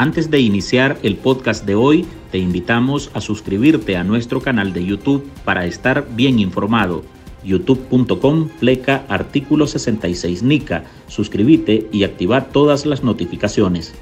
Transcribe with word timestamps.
Antes 0.00 0.30
de 0.30 0.38
iniciar 0.38 0.96
el 1.02 1.16
podcast 1.16 1.64
de 1.64 1.74
hoy, 1.74 2.06
te 2.30 2.38
invitamos 2.38 3.10
a 3.14 3.20
suscribirte 3.20 3.96
a 3.96 4.04
nuestro 4.04 4.40
canal 4.40 4.72
de 4.72 4.86
YouTube 4.86 5.28
para 5.44 5.66
estar 5.66 6.06
bien 6.10 6.38
informado. 6.38 7.02
youtube.com 7.42 8.48
pleca 8.60 9.04
artículo 9.08 9.66
66 9.66 10.44
NICA. 10.44 10.84
Suscríbete 11.08 11.88
y 11.90 12.04
activa 12.04 12.44
todas 12.44 12.86
las 12.86 13.02
notificaciones. 13.02 13.92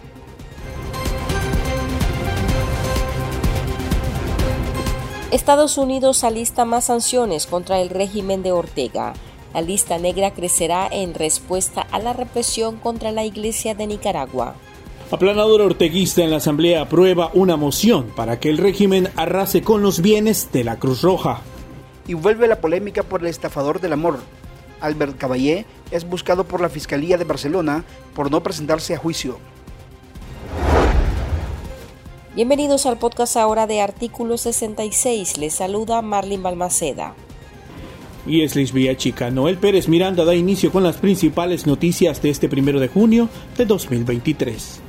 Estados 5.30 5.78
Unidos 5.78 6.24
alista 6.24 6.66
más 6.66 6.84
sanciones 6.84 7.46
contra 7.46 7.80
el 7.80 7.88
régimen 7.88 8.42
de 8.42 8.52
Ortega. 8.52 9.14
La 9.54 9.62
lista 9.62 9.96
negra 9.96 10.32
crecerá 10.32 10.86
en 10.92 11.14
respuesta 11.14 11.86
a 11.90 11.98
la 11.98 12.12
represión 12.12 12.76
contra 12.76 13.12
la 13.12 13.24
Iglesia 13.24 13.74
de 13.74 13.86
Nicaragua. 13.86 14.56
Aplanador 15.08 15.60
orteguista 15.62 16.24
en 16.24 16.30
la 16.32 16.38
Asamblea 16.38 16.82
aprueba 16.82 17.30
una 17.32 17.56
moción 17.56 18.10
para 18.16 18.40
que 18.40 18.50
el 18.50 18.58
régimen 18.58 19.08
arrase 19.14 19.62
con 19.62 19.80
los 19.80 20.02
bienes 20.02 20.50
de 20.52 20.64
la 20.64 20.80
Cruz 20.80 21.02
Roja. 21.02 21.42
Y 22.08 22.14
vuelve 22.14 22.48
la 22.48 22.60
polémica 22.60 23.04
por 23.04 23.20
el 23.20 23.28
estafador 23.28 23.80
del 23.80 23.92
amor. 23.92 24.18
Albert 24.80 25.16
Caballé 25.16 25.64
es 25.92 26.08
buscado 26.08 26.42
por 26.42 26.60
la 26.60 26.68
Fiscalía 26.68 27.18
de 27.18 27.24
Barcelona 27.24 27.84
por 28.16 28.32
no 28.32 28.42
presentarse 28.42 28.94
a 28.94 28.98
juicio. 28.98 29.38
Bienvenidos 32.34 32.84
al 32.84 32.98
podcast 32.98 33.36
ahora 33.36 33.68
de 33.68 33.80
Artículo 33.80 34.36
66. 34.36 35.38
Les 35.38 35.54
saluda 35.54 36.02
Marlin 36.02 36.42
Balmaceda. 36.42 37.14
Y 38.26 38.42
es 38.42 38.56
Lisbia 38.56 38.96
Chica. 38.96 39.30
Noel 39.30 39.56
Pérez 39.56 39.86
Miranda 39.86 40.24
da 40.24 40.34
inicio 40.34 40.72
con 40.72 40.82
las 40.82 40.96
principales 40.96 41.64
noticias 41.64 42.20
de 42.22 42.30
este 42.30 42.48
primero 42.48 42.80
de 42.80 42.88
junio 42.88 43.28
de 43.56 43.66
2023. 43.66 44.80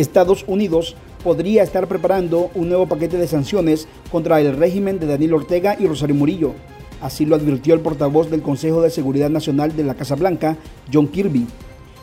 Estados 0.00 0.44
Unidos 0.46 0.96
podría 1.24 1.62
estar 1.62 1.88
preparando 1.88 2.50
un 2.54 2.68
nuevo 2.68 2.86
paquete 2.86 3.16
de 3.16 3.26
sanciones 3.26 3.88
contra 4.10 4.40
el 4.40 4.56
régimen 4.56 4.98
de 4.98 5.06
Daniel 5.06 5.34
Ortega 5.34 5.76
y 5.78 5.86
Rosario 5.86 6.14
Murillo. 6.14 6.52
Así 7.00 7.26
lo 7.26 7.36
advirtió 7.36 7.74
el 7.74 7.80
portavoz 7.80 8.30
del 8.30 8.42
Consejo 8.42 8.82
de 8.82 8.90
Seguridad 8.90 9.30
Nacional 9.30 9.76
de 9.76 9.84
la 9.84 9.94
Casa 9.94 10.14
Blanca, 10.14 10.56
John 10.92 11.08
Kirby. 11.08 11.46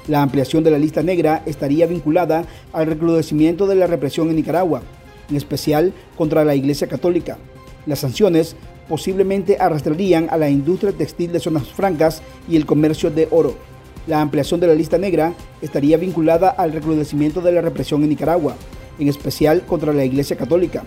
La 0.08 0.22
ampliación 0.22 0.64
de 0.64 0.72
la 0.72 0.78
lista 0.78 1.02
negra 1.04 1.42
estaría 1.46 1.88
vinculada 1.88 2.46
al 2.72 2.86
recrudecimiento 2.86 3.68
de 3.68 3.76
la 3.76 3.88
represión 3.88 4.30
en 4.30 4.36
Nicaragua, 4.36 4.84
en 5.30 5.36
especial 5.36 5.94
contra 6.18 6.46
la 6.46 6.56
Iglesia 6.56 6.88
Católica. 6.88 7.38
Las 7.86 8.00
sanciones 8.00 8.56
posiblemente 8.88 9.58
arrastrarían 9.60 10.28
a 10.30 10.38
la 10.38 10.50
industria 10.50 10.92
textil 10.92 11.32
de 11.32 11.40
zonas 11.40 11.68
francas 11.68 12.22
y 12.48 12.56
el 12.56 12.66
comercio 12.66 13.10
de 13.10 13.28
oro. 13.32 13.56
La 14.08 14.22
ampliación 14.22 14.60
de 14.60 14.68
la 14.68 14.76
lista 14.76 14.98
negra 14.98 15.34
estaría 15.62 15.98
vinculada 15.98 16.50
al 16.50 16.72
recrudecimiento 16.72 17.42
de 17.42 17.52
la 17.52 17.62
represión 17.62 18.04
en 18.04 18.10
Nicaragua, 18.10 18.56
en 19.00 19.08
especial 19.08 19.64
contra 19.66 19.94
la 19.94 20.06
Iglesia 20.06 20.38
Católica. 20.38 20.84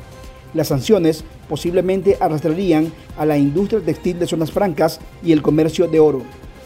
Las 0.54 0.68
sanciones 0.68 1.24
posiblemente 1.48 2.16
arrastrarían 2.20 2.92
a 3.18 3.26
la 3.26 3.36
industria 3.36 3.80
textil 3.80 4.18
de 4.18 4.26
zonas 4.26 4.52
francas 4.52 5.00
y 5.22 5.32
el 5.32 5.42
comercio 5.42 5.88
de 5.88 6.00
oro. 6.00 6.22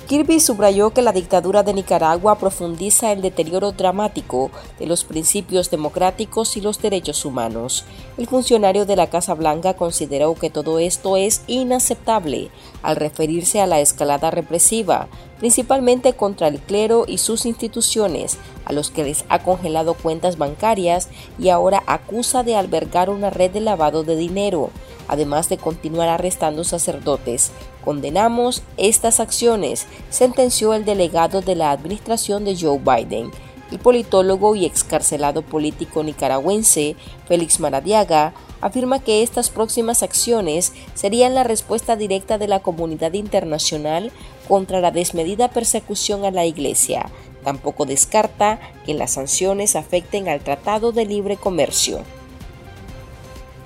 Kirby 0.08 0.41
subrayó 0.41 0.91
que 0.91 1.00
la 1.00 1.12
dictadura 1.12 1.62
de 1.62 1.72
Nicaragua 1.72 2.36
profundiza 2.36 3.12
el 3.12 3.22
deterioro 3.22 3.72
dramático 3.72 4.50
de 4.78 4.86
los 4.86 5.05
principios 5.05 5.70
democráticos 5.70 6.56
y 6.56 6.61
los 6.61 6.83
derechos 6.83 7.25
humanos. 7.25 7.84
El 8.19 8.27
funcionario 8.27 8.84
de 8.84 8.97
la 8.97 9.09
Casa 9.09 9.34
Blanca 9.34 9.75
consideró 9.75 10.34
que 10.34 10.50
todo 10.50 10.81
esto 10.81 11.17
es 11.17 11.42
inaceptable 11.47 12.50
al 12.83 12.97
referirse 12.97 13.61
a 13.61 13.67
la 13.67 13.81
escalada 13.81 14.31
represiva, 14.31 15.09
principalmente 15.39 16.14
contra 16.14 16.48
el 16.48 16.59
clero 16.59 17.05
y 17.06 17.19
sus 17.19 17.47
instituciones, 17.47 18.39
a 18.64 18.72
los 18.72 18.91
que 18.91 19.05
les 19.05 19.25
ha 19.28 19.39
congelado 19.39 19.94
cuentas 19.94 20.37
bancarias 20.37 21.09
y 21.39 21.48
ahora 21.48 21.83
acusa 21.87 22.42
de 22.42 22.56
albergar 22.56 23.09
una 23.09 23.31
red 23.31 23.53
de 23.53 23.61
lavado 23.61 24.03
de 24.03 24.16
dinero 24.16 24.71
además 25.09 25.49
de 25.49 25.59
continuar 25.59 26.09
arrestando 26.09 26.65
sacerdotes. 26.65 27.51
Condenamos 27.85 28.63
estas 28.77 29.21
acciones, 29.21 29.87
sentenció 30.11 30.75
el 30.75 30.85
delegado 30.85 31.41
de 31.41 31.57
la 31.57 31.71
administración 31.71 32.45
de 32.45 32.57
Joe 32.57 32.79
Biden. 32.79 33.31
El 33.71 33.79
politólogo 33.79 34.55
y 34.55 34.67
excarcelado 34.67 35.41
político 35.41 36.03
nicaragüense 36.03 36.95
Félix 37.27 37.59
Maradiaga 37.59 38.35
afirma 38.61 39.01
que 39.01 39.23
estas 39.23 39.49
próximas 39.49 40.03
acciones 40.03 40.73
serían 40.95 41.34
la 41.34 41.43
respuesta 41.43 41.97
directa 41.97 42.37
de 42.37 42.49
la 42.49 42.61
comunidad 42.61 43.15
internacional 43.15 44.13
contra 44.47 44.81
la 44.81 44.91
desmedida 44.91 45.49
persecución 45.49 46.25
a 46.25 46.31
la 46.31 46.45
Iglesia. 46.45 47.11
Tampoco 47.45 47.87
descarta 47.87 48.61
que 48.84 48.95
las 48.95 49.13
sanciones 49.13 49.75
afecten 49.75 50.29
al 50.29 50.41
Tratado 50.41 50.93
de 50.93 51.07
Libre 51.07 51.37
Comercio. 51.37 52.03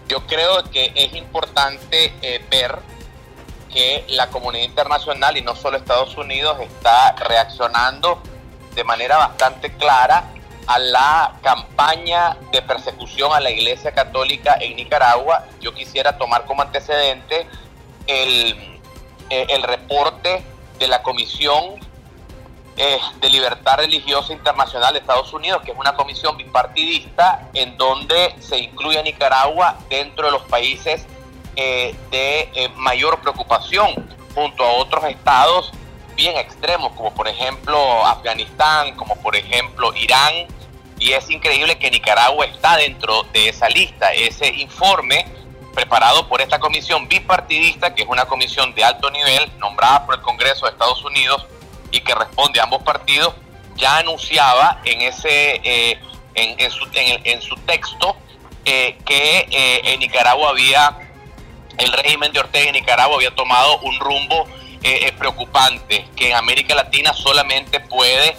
Yo 0.08 0.26
creo 0.26 0.62
que 0.70 0.92
es 0.94 1.14
importante 1.14 2.14
eh, 2.22 2.44
ver 2.50 2.78
que 3.72 4.04
la 4.08 4.28
comunidad 4.28 4.64
internacional 4.64 5.36
y 5.36 5.42
no 5.42 5.56
solo 5.56 5.76
Estados 5.76 6.16
Unidos 6.16 6.58
está 6.60 7.12
reaccionando 7.12 8.22
de 8.74 8.84
manera 8.84 9.16
bastante 9.16 9.72
clara 9.76 10.30
a 10.66 10.78
la 10.78 11.34
campaña 11.42 12.36
de 12.52 12.62
persecución 12.62 13.32
a 13.32 13.40
la 13.40 13.50
Iglesia 13.50 13.92
Católica 13.92 14.56
en 14.60 14.76
Nicaragua. 14.76 15.44
Yo 15.60 15.74
quisiera 15.74 16.18
tomar 16.18 16.44
como 16.44 16.62
antecedente 16.62 17.46
el, 18.06 18.80
eh, 19.30 19.46
el 19.48 19.62
reporte 19.62 20.44
de 20.78 20.88
la 20.88 21.02
Comisión 21.02 21.85
eh, 22.76 22.98
de 23.20 23.30
Libertad 23.30 23.78
Religiosa 23.78 24.32
Internacional 24.32 24.92
de 24.92 25.00
Estados 25.00 25.32
Unidos, 25.32 25.62
que 25.64 25.72
es 25.72 25.78
una 25.78 25.94
comisión 25.94 26.36
bipartidista 26.36 27.48
en 27.54 27.76
donde 27.76 28.34
se 28.38 28.58
incluye 28.58 28.98
a 28.98 29.02
Nicaragua 29.02 29.78
dentro 29.88 30.26
de 30.26 30.32
los 30.32 30.42
países 30.42 31.06
eh, 31.56 31.94
de 32.10 32.50
eh, 32.54 32.68
mayor 32.76 33.20
preocupación, 33.20 33.94
junto 34.34 34.64
a 34.64 34.72
otros 34.74 35.04
estados 35.04 35.72
bien 36.16 36.36
extremos, 36.38 36.92
como 36.92 37.14
por 37.14 37.28
ejemplo 37.28 38.04
Afganistán, 38.04 38.96
como 38.96 39.14
por 39.16 39.36
ejemplo 39.36 39.94
Irán, 39.94 40.46
y 40.98 41.12
es 41.12 41.28
increíble 41.30 41.78
que 41.78 41.90
Nicaragua 41.90 42.46
está 42.46 42.76
dentro 42.78 43.24
de 43.34 43.50
esa 43.50 43.68
lista. 43.68 44.12
Ese 44.14 44.48
informe 44.48 45.26
preparado 45.74 46.26
por 46.26 46.40
esta 46.40 46.58
comisión 46.58 47.06
bipartidista, 47.06 47.94
que 47.94 48.02
es 48.02 48.08
una 48.08 48.24
comisión 48.24 48.74
de 48.74 48.82
alto 48.82 49.10
nivel, 49.10 49.52
nombrada 49.58 50.06
por 50.06 50.14
el 50.14 50.22
Congreso 50.22 50.64
de 50.64 50.72
Estados 50.72 51.04
Unidos, 51.04 51.46
y 51.90 52.00
que 52.00 52.14
responde 52.14 52.60
a 52.60 52.64
ambos 52.64 52.82
partidos, 52.82 53.34
ya 53.76 53.98
anunciaba 53.98 54.80
en, 54.84 55.02
ese, 55.02 55.60
eh, 55.62 55.98
en, 56.34 56.70
su, 56.70 56.86
en, 56.94 57.42
su, 57.42 57.56
texto 57.56 58.16
eh, 58.64 58.98
que 59.04 59.46
eh, 59.50 59.80
en 59.84 60.00
Nicaragua 60.00 60.50
había, 60.50 60.96
el 61.78 61.92
régimen 61.92 62.32
de 62.32 62.40
Ortega 62.40 62.66
en 62.66 62.72
Nicaragua 62.72 63.16
había 63.16 63.34
tomado 63.34 63.78
un 63.80 63.98
rumbo 64.00 64.46
preocupante, 65.18 66.06
que 66.14 66.30
en 66.30 66.36
América 66.36 66.72
Latina 66.72 67.12
solamente 67.12 67.80
puede 67.80 68.36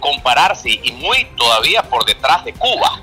compararse 0.00 0.70
y 0.70 0.90
muy 0.90 1.24
todavía 1.36 1.84
por 1.84 2.04
detrás 2.04 2.44
de 2.44 2.52
Cuba. 2.52 3.00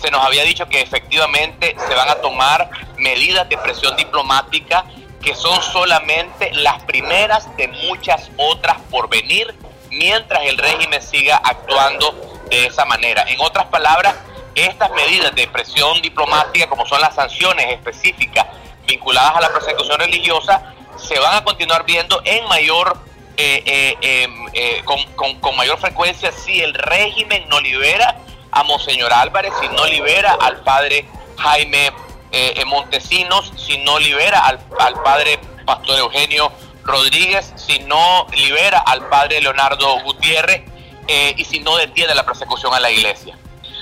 Se 0.00 0.10
nos 0.10 0.24
había 0.24 0.42
dicho 0.44 0.66
que 0.66 0.80
efectivamente 0.80 1.76
se 1.86 1.94
van 1.94 2.08
a 2.08 2.14
tomar 2.14 2.70
medidas 2.96 3.46
de 3.50 3.58
presión 3.58 3.94
diplomática 3.94 4.86
que 5.24 5.34
son 5.34 5.60
solamente 5.62 6.52
las 6.52 6.82
primeras 6.82 7.48
de 7.56 7.68
muchas 7.68 8.30
otras 8.36 8.76
por 8.90 9.08
venir 9.08 9.54
mientras 9.90 10.44
el 10.44 10.58
régimen 10.58 11.00
siga 11.00 11.40
actuando 11.42 12.42
de 12.50 12.66
esa 12.66 12.84
manera. 12.84 13.24
En 13.28 13.40
otras 13.40 13.66
palabras, 13.66 14.14
estas 14.54 14.90
medidas 14.90 15.34
de 15.34 15.48
presión 15.48 16.02
diplomática, 16.02 16.68
como 16.68 16.86
son 16.86 17.00
las 17.00 17.14
sanciones 17.14 17.72
específicas 17.72 18.46
vinculadas 18.86 19.36
a 19.36 19.40
la 19.40 19.52
persecución 19.52 19.98
religiosa, 19.98 20.74
se 20.96 21.18
van 21.18 21.36
a 21.36 21.44
continuar 21.44 21.84
viendo 21.86 22.20
en 22.24 22.46
mayor 22.48 22.98
eh, 23.36 23.62
eh, 23.66 23.96
em, 24.00 24.46
eh, 24.52 24.82
con, 24.84 25.36
con, 25.40 25.56
mayor 25.56 25.78
frecuencia 25.78 26.30
si 26.30 26.60
el 26.60 26.72
régimen 26.72 27.48
no 27.48 27.60
libera 27.60 28.16
a 28.52 28.62
Monseñor 28.62 29.12
Álvarez, 29.12 29.52
si 29.60 29.68
no 29.68 29.86
libera 29.86 30.36
al 30.40 30.58
padre 30.62 31.04
Jaime 31.38 31.92
eh, 32.36 32.64
Montesinos, 32.64 33.52
si 33.56 33.78
no 33.78 33.96
libera 34.00 34.40
al, 34.40 34.58
padre 35.04 35.38
Pastor 35.64 36.00
Eugenio 36.00 36.50
Rodríguez, 36.82 37.52
si 37.54 37.78
no 37.78 38.26
libera 38.34 38.80
al 38.80 39.08
padre 39.08 39.40
Leonardo 39.40 40.00
Gutiérrez 40.00 40.62
eh, 41.06 41.34
y 41.36 41.44
si 41.44 41.60
no 41.60 41.76
detiene 41.76 42.12
la 42.12 42.26
persecución 42.26 42.74
a 42.74 42.80
la 42.80 42.90
iglesia. 42.90 43.38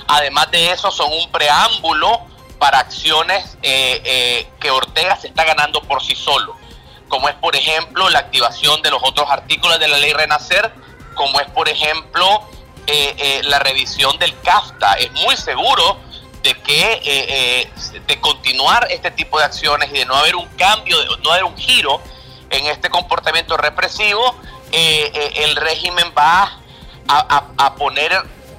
Además 0.07 0.51
de 0.51 0.69
eso, 0.69 0.91
son 0.91 1.11
un 1.11 1.31
preámbulo 1.31 2.21
para 2.59 2.77
acciones 2.77 3.57
eh, 3.63 4.47
que 4.59 4.69
Ortega 4.69 5.15
se 5.15 5.29
está 5.29 5.45
ganando 5.45 5.81
por 5.81 6.03
sí 6.03 6.13
solo, 6.13 6.55
como 7.09 7.29
es 7.29 7.35
por 7.35 7.55
ejemplo 7.55 8.07
la 8.11 8.19
activación 8.19 8.83
de 8.83 8.91
los 8.91 9.01
otros 9.03 9.31
artículos 9.31 9.79
de 9.79 9.87
la 9.87 9.97
ley 9.97 10.13
Renacer, 10.13 10.71
como 11.15 11.39
es 11.39 11.49
por 11.49 11.69
ejemplo 11.69 12.43
la 13.45 13.57
revisión 13.59 14.19
del 14.19 14.39
CAFTA. 14.41 14.93
Es 14.93 15.11
muy 15.13 15.35
seguro 15.37 15.97
de 16.43 16.53
que 16.55 16.91
eh, 16.91 17.01
eh, 17.05 17.71
de 18.05 18.19
continuar 18.19 18.87
este 18.91 19.09
tipo 19.11 19.39
de 19.39 19.45
acciones 19.45 19.89
y 19.91 19.99
de 19.99 20.05
no 20.05 20.15
haber 20.15 20.35
un 20.35 20.47
cambio, 20.49 20.99
de 20.99 21.07
no 21.23 21.31
haber 21.31 21.45
un 21.45 21.57
giro 21.57 22.01
en 22.49 22.67
este 22.67 22.89
comportamiento 22.89 23.55
represivo, 23.55 24.35
eh, 24.73 25.31
el 25.37 25.55
régimen 25.55 26.13
va 26.17 26.59
a, 27.07 27.75
poner 27.75 28.11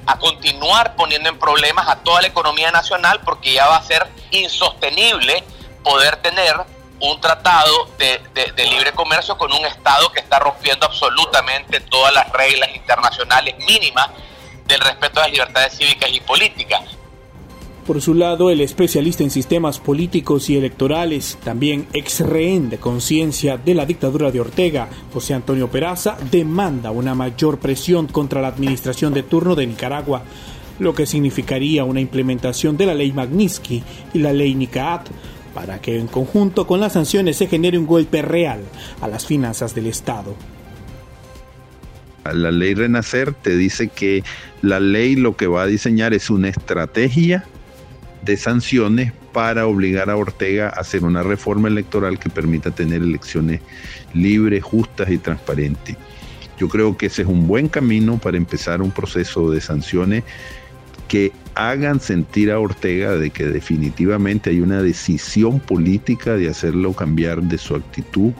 a 0.07 0.19
continuar 0.19 0.95
poniendo 0.95 1.29
en 1.29 1.37
problemas 1.37 1.87
a 1.87 1.97
toda 1.97 2.21
la 2.21 2.27
economía 2.27 2.71
nacional 2.71 3.21
porque 3.23 3.53
ya 3.53 3.67
va 3.67 3.77
a 3.77 3.83
ser 3.83 4.07
insostenible 4.31 5.43
poder 5.83 6.17
tener 6.17 6.55
un 6.99 7.21
tratado 7.21 7.89
de, 7.97 8.19
de, 8.33 8.65
libre 8.65 8.93
comercio 8.93 9.37
con 9.37 9.51
un 9.51 9.65
Estado 9.65 10.11
que 10.11 10.21
está 10.21 10.39
rompiendo 10.39 10.85
absolutamente 10.85 11.81
todas 11.81 12.13
las 12.13 12.31
reglas 12.31 12.69
internacionales 12.73 13.55
mínimas 13.59 14.09
del 14.65 14.79
respeto 14.81 15.19
a 15.19 15.23
las 15.23 15.31
libertades 15.31 15.77
cívicas 15.77 16.09
y 16.11 16.19
políticas. 16.21 16.81
Por 17.85 18.01
su 18.01 18.15
lado, 18.15 18.49
el 18.49 18.61
especialista 18.61 19.21
en 19.21 19.29
sistemas 19.29 19.77
políticos 19.79 20.49
y 20.49 20.57
electorales, 20.57 21.37
también 21.43 21.85
ex 21.93 22.21
rehén 22.21 22.71
de 22.71 22.79
conciencia 22.79 23.57
de 23.57 23.75
la 23.75 23.85
dictadura 23.85 24.31
de 24.31 24.39
Ortega, 24.39 24.89
José 25.13 25.35
Antonio 25.35 25.69
Peraza, 25.69 26.17
demanda 26.31 26.89
una 26.89 27.13
mayor 27.13 27.59
presión 27.59 28.07
contra 28.07 28.41
la 28.41 28.47
administración 28.47 29.13
de 29.13 29.21
turno 29.21 29.53
de 29.53 29.67
Nicaragua, 29.67 30.23
lo 30.79 30.95
que 30.95 31.05
significaría 31.05 31.83
una 31.83 32.01
implementación 32.01 32.75
de 32.75 32.87
la 32.87 32.95
ley 32.95 33.11
Magnitsky 33.11 33.83
y 34.15 34.19
la 34.19 34.33
ley 34.33 34.55
NICAAT, 34.55 35.07
para 35.53 35.79
que 35.79 35.99
en 35.99 36.07
conjunto 36.07 36.65
con 36.65 36.79
las 36.79 36.93
sanciones 36.93 37.37
se 37.37 37.45
genere 37.45 37.77
un 37.77 37.85
golpe 37.85 38.23
real 38.23 38.61
a 38.99 39.07
las 39.07 39.27
finanzas 39.27 39.75
del 39.75 39.85
Estado. 39.85 40.35
La 42.33 42.49
ley 42.49 42.73
Renacer 42.73 43.35
te 43.35 43.55
dice 43.55 43.89
que 43.89 44.23
la 44.63 44.79
ley 44.79 45.15
lo 45.15 45.37
que 45.37 45.45
va 45.45 45.61
a 45.61 45.67
diseñar 45.67 46.15
es 46.15 46.31
una 46.31 46.49
estrategia 46.49 47.45
de 48.25 48.37
sanciones 48.37 49.13
para 49.31 49.67
obligar 49.67 50.09
a 50.09 50.17
Ortega 50.17 50.67
a 50.67 50.81
hacer 50.81 51.03
una 51.03 51.23
reforma 51.23 51.67
electoral 51.67 52.19
que 52.19 52.29
permita 52.29 52.71
tener 52.71 53.01
elecciones 53.01 53.61
libres, 54.13 54.63
justas 54.63 55.09
y 55.11 55.17
transparentes. 55.17 55.95
Yo 56.57 56.67
creo 56.67 56.97
que 56.97 57.07
ese 57.07 57.21
es 57.21 57.27
un 57.27 57.47
buen 57.47 57.67
camino 57.67 58.17
para 58.17 58.37
empezar 58.37 58.81
un 58.81 58.91
proceso 58.91 59.51
de 59.51 59.61
sanciones 59.61 60.23
que 61.07 61.31
hagan 61.53 61.99
sentir 61.99 62.51
a 62.51 62.59
Ortega 62.59 63.15
de 63.15 63.29
que 63.29 63.45
definitivamente 63.45 64.49
hay 64.49 64.61
una 64.61 64.81
decisión 64.81 65.59
política 65.59 66.35
de 66.35 66.49
hacerlo 66.49 66.93
cambiar 66.93 67.43
de 67.43 67.57
su 67.57 67.75
actitud 67.75 68.31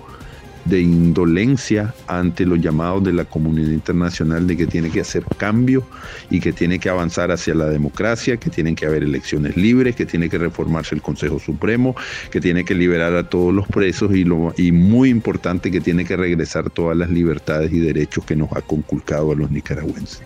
de 0.66 0.82
indolencia 0.82 1.94
ante 2.08 2.46
los 2.46 2.60
llamados 2.60 3.04
de 3.04 3.14
la 3.14 3.26
comunidad 3.26 3.72
internacional 3.72 4.48
de 4.48 4.58
que 4.58 4.68
tiene 4.68 4.90
que 4.90 5.02
hacer 5.02 5.24
cambio 5.38 5.86
y 6.30 6.40
que 6.40 6.52
tiene 6.52 6.80
que 6.80 6.90
avanzar 6.90 7.32
hacia 7.32 7.54
la 7.54 7.66
democracia, 7.66 8.38
que 8.38 8.50
tienen 8.50 8.76
que 8.76 8.86
haber 8.86 9.04
elecciones 9.04 9.56
libres, 9.56 9.96
que 9.96 10.06
tiene 10.06 10.30
que 10.30 10.38
reformarse 10.38 10.96
el 10.96 11.02
Consejo 11.02 11.40
Supremo, 11.40 11.96
que 12.32 12.42
tiene 12.42 12.66
que 12.66 12.74
liberar 12.74 13.16
a 13.16 13.30
todos 13.30 13.54
los 13.54 13.68
presos 13.68 14.16
y, 14.16 14.24
lo, 14.24 14.54
y 14.58 14.72
muy 14.72 15.10
importante 15.10 15.72
que 15.72 15.82
tiene 15.82 16.04
que 16.04 16.18
regresar 16.18 16.70
todas 16.72 16.98
las 16.98 17.10
libertades 17.10 17.72
y 17.72 17.80
derechos 17.80 18.26
que 18.26 18.36
nos 18.36 18.52
ha 18.54 18.62
conculcado 18.62 19.32
a 19.32 19.36
los 19.36 19.52
nicaragüenses. 19.52 20.24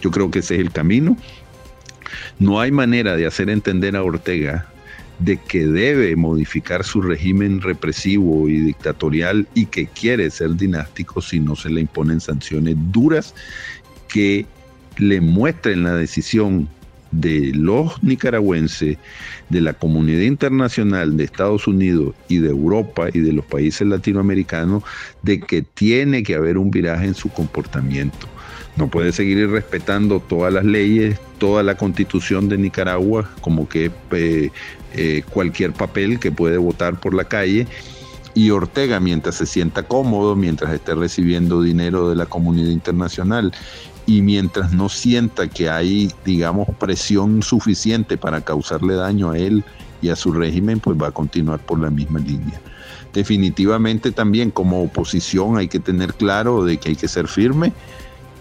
Yo 0.00 0.10
creo 0.10 0.30
que 0.30 0.40
ese 0.40 0.54
es 0.54 0.60
el 0.60 0.72
camino. 0.72 1.16
No 2.38 2.60
hay 2.60 2.70
manera 2.70 3.16
de 3.16 3.26
hacer 3.26 3.50
entender 3.50 3.96
a 3.96 4.02
Ortega 4.02 4.69
de 5.20 5.36
que 5.36 5.66
debe 5.66 6.16
modificar 6.16 6.84
su 6.84 7.02
régimen 7.02 7.60
represivo 7.60 8.48
y 8.48 8.58
dictatorial 8.60 9.46
y 9.54 9.66
que 9.66 9.86
quiere 9.86 10.30
ser 10.30 10.56
dinástico 10.56 11.20
si 11.20 11.40
no 11.40 11.56
se 11.56 11.70
le 11.70 11.82
imponen 11.82 12.20
sanciones 12.20 12.76
duras 12.90 13.34
que 14.08 14.46
le 14.96 15.20
muestren 15.20 15.84
la 15.84 15.94
decisión 15.94 16.68
de 17.12 17.52
los 17.54 18.02
nicaragüenses, 18.02 18.96
de 19.48 19.60
la 19.60 19.72
comunidad 19.72 20.22
internacional 20.22 21.16
de 21.16 21.24
Estados 21.24 21.66
Unidos 21.66 22.14
y 22.28 22.38
de 22.38 22.50
Europa 22.50 23.08
y 23.12 23.20
de 23.20 23.32
los 23.32 23.44
países 23.44 23.86
latinoamericanos 23.86 24.84
de 25.22 25.40
que 25.40 25.62
tiene 25.62 26.22
que 26.22 26.36
haber 26.36 26.56
un 26.56 26.70
viraje 26.70 27.06
en 27.06 27.14
su 27.14 27.28
comportamiento. 27.30 28.28
No 28.76 28.88
puede 28.88 29.12
seguir 29.12 29.50
respetando 29.50 30.20
todas 30.20 30.52
las 30.52 30.64
leyes, 30.64 31.18
toda 31.38 31.62
la 31.62 31.76
constitución 31.76 32.48
de 32.48 32.58
Nicaragua, 32.58 33.30
como 33.40 33.68
que 33.68 33.90
eh, 34.12 34.50
eh, 34.94 35.22
cualquier 35.30 35.72
papel 35.72 36.18
que 36.18 36.32
puede 36.32 36.58
votar 36.58 36.98
por 37.00 37.14
la 37.14 37.24
calle. 37.24 37.66
Y 38.34 38.50
Ortega, 38.50 39.00
mientras 39.00 39.34
se 39.34 39.46
sienta 39.46 39.82
cómodo, 39.82 40.36
mientras 40.36 40.72
esté 40.72 40.94
recibiendo 40.94 41.62
dinero 41.62 42.08
de 42.08 42.16
la 42.16 42.26
comunidad 42.26 42.70
internacional 42.70 43.52
y 44.06 44.22
mientras 44.22 44.72
no 44.72 44.88
sienta 44.88 45.48
que 45.48 45.68
hay, 45.68 46.10
digamos, 46.24 46.68
presión 46.78 47.42
suficiente 47.42 48.16
para 48.16 48.40
causarle 48.40 48.94
daño 48.94 49.30
a 49.30 49.38
él 49.38 49.64
y 50.00 50.08
a 50.08 50.16
su 50.16 50.32
régimen, 50.32 50.80
pues 50.80 50.96
va 50.96 51.08
a 51.08 51.12
continuar 51.12 51.60
por 51.60 51.80
la 51.80 51.90
misma 51.90 52.20
línea. 52.20 52.60
Definitivamente 53.12 54.12
también 54.12 54.50
como 54.50 54.82
oposición 54.82 55.58
hay 55.58 55.68
que 55.68 55.80
tener 55.80 56.14
claro 56.14 56.64
de 56.64 56.78
que 56.78 56.90
hay 56.90 56.96
que 56.96 57.08
ser 57.08 57.26
firme 57.26 57.72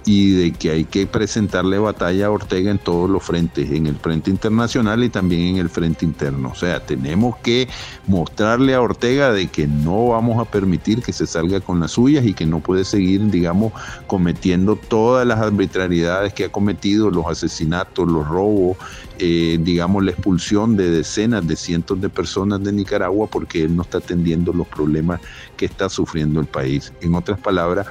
y 0.06 0.32
de 0.32 0.52
que 0.52 0.72
hay 0.72 0.86
que 0.86 1.06
presentarle 1.08 1.78
batalla 1.78 2.28
a 2.28 2.32
Ortega 2.32 2.72
en 2.72 2.80
todos 2.80 3.10
los 3.10 3.24
frentes, 3.24 3.70
en 3.72 3.88
el 3.88 3.96
frente 3.96 4.30
internacional 4.32 5.04
y 5.04 5.10
también 5.10 5.56
en 5.56 5.58
el 5.58 5.70
frente 5.70 6.06
interno. 6.06 6.50
O 6.50 6.56
sea, 6.56 6.80
tenemos 6.86 7.38
que 7.38 7.68
mostrarle 8.08 8.74
a 8.74 8.82
Ortega 8.82 9.32
de 9.32 9.48
que 9.48 9.68
no 9.68 10.08
vamos 10.08 10.40
a 10.40 10.50
permitir 10.50 11.02
que 11.02 11.14
se 11.14 11.28
salga 11.28 11.60
con 11.60 11.80
las 11.80 11.92
suyas 11.92 12.26
y 12.26 12.34
que 12.34 12.46
no 12.46 12.60
puede 12.60 12.86
seguir, 12.86 13.30
digamos, 13.30 13.74
cometiendo 14.08 14.76
todas 14.76 15.26
las 15.28 15.40
arbitrariedades 15.40 16.34
que 16.34 16.46
ha 16.46 16.52
cometido, 16.52 17.12
los 17.12 17.26
asesinatos, 17.28 18.08
los 18.08 18.28
robos, 18.28 18.78
eh, 19.20 19.60
digamos, 19.62 20.04
la 20.04 20.12
expulsión 20.12 20.78
de 20.78 20.90
decenas, 20.90 21.46
de 21.46 21.56
cientos 21.56 22.00
de 22.00 22.10
personas 22.10 22.64
de 22.64 22.72
Nicaragua 22.72 23.28
porque 23.28 23.64
él 23.64 23.76
no 23.76 23.82
está 23.82 23.98
atendiendo 23.98 24.54
los 24.54 24.68
problemas 24.68 25.20
que 25.58 25.66
está 25.66 25.90
sufriendo 25.90 26.40
el 26.40 26.48
país. 26.48 26.94
En 27.02 27.16
otras 27.16 27.40
palabras, 27.40 27.88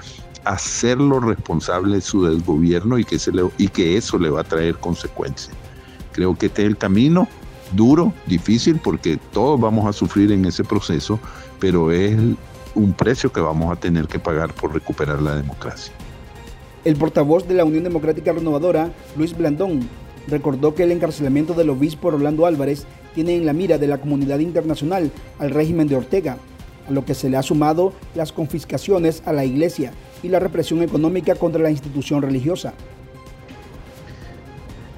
hacerlo 0.49 1.21
responsable 1.21 1.97
de 1.97 2.01
su 2.01 2.25
desgobierno 2.25 2.99
y 2.99 3.05
que, 3.05 3.19
y 3.59 3.69
que 3.69 3.99
eso 3.99 4.19
le 4.19 4.31
va 4.31 4.41
a 4.41 4.45
traer 4.45 4.77
consecuencias. 4.77 5.55
Creo 6.13 6.37
que 6.37 6.47
este 6.47 6.63
es 6.63 6.69
el 6.69 6.79
camino 6.79 7.29
duro, 7.73 8.15
difícil, 8.27 8.81
porque 8.83 9.19
todos 9.33 9.61
vamos 9.61 9.87
a 9.87 9.93
sufrir 9.93 10.33
en 10.33 10.47
ese 10.47 10.65
proceso, 10.65 11.21
pero 11.61 11.93
es 11.93 12.17
un 12.75 12.93
precio 12.95 13.31
que 13.31 13.41
vamos 13.41 13.71
a 13.71 13.79
tener 13.79 14.07
que 14.07 14.19
pagar 14.19 14.55
por 14.55 14.73
recuperar 14.73 15.21
la 15.21 15.37
democracia. 15.37 15.93
El 16.83 16.97
portavoz 16.97 17.47
de 17.47 17.53
la 17.53 17.67
Unión 17.67 17.85
Democrática 17.85 18.33
Renovadora, 18.33 18.91
Luis 19.19 19.37
Blandón, 19.37 19.87
recordó 20.29 20.75
que 20.75 20.85
el 20.85 20.93
encarcelamiento 20.93 21.53
del 21.53 21.69
obispo 21.69 22.11
Rolando 22.11 22.47
Álvarez 22.47 22.87
tiene 23.15 23.37
en 23.37 23.45
la 23.45 23.53
mira 23.53 23.77
de 23.77 23.87
la 23.87 23.99
comunidad 23.99 24.39
internacional 24.39 25.11
al 25.39 25.51
régimen 25.51 25.89
de 25.89 25.97
Ortega, 25.97 26.39
a 26.89 26.91
lo 26.91 27.05
que 27.05 27.15
se 27.15 27.29
le 27.29 27.37
ha 27.37 27.43
sumado 27.43 27.93
las 28.15 28.33
confiscaciones 28.33 29.23
a 29.27 29.35
la 29.35 29.45
iglesia 29.45 29.93
y 30.23 30.29
la 30.29 30.39
represión 30.39 30.83
económica 30.83 31.35
contra 31.35 31.63
la 31.63 31.71
institución 31.71 32.23
religiosa. 32.23 32.75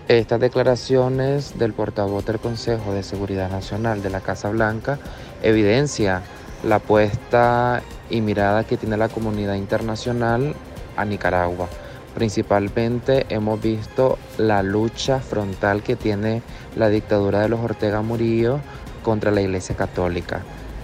Estas 0.08 0.40
declaraciones 0.40 1.56
del 1.56 1.72
portavoz 1.72 2.26
del 2.26 2.40
Consejo 2.40 2.92
de 2.92 3.04
Seguridad 3.04 3.48
Nacional 3.48 4.02
de 4.02 4.10
la 4.10 4.20
Casa 4.20 4.50
Blanca 4.50 4.98
evidencia 5.42 6.22
la 6.64 6.76
apuesta 6.76 7.82
y 8.10 8.20
mirada 8.20 8.64
que 8.64 8.76
tiene 8.76 8.96
la 8.96 9.08
comunidad 9.08 9.54
internacional 9.54 10.54
a 10.96 11.04
Nicaragua. 11.04 11.68
Principalmente 12.14 13.26
hemos 13.28 13.62
visto 13.62 14.18
la 14.36 14.64
lucha 14.64 15.20
frontal 15.20 15.82
que 15.82 15.94
tiene 15.94 16.42
la 16.74 16.88
dictadura 16.88 17.40
de 17.40 17.48
los 17.48 17.60
Ortega 17.60 18.02
Murillo 18.02 18.58
contra 19.04 19.30
la 19.30 19.42
Iglesia 19.42 19.76
Católica. 19.76 20.42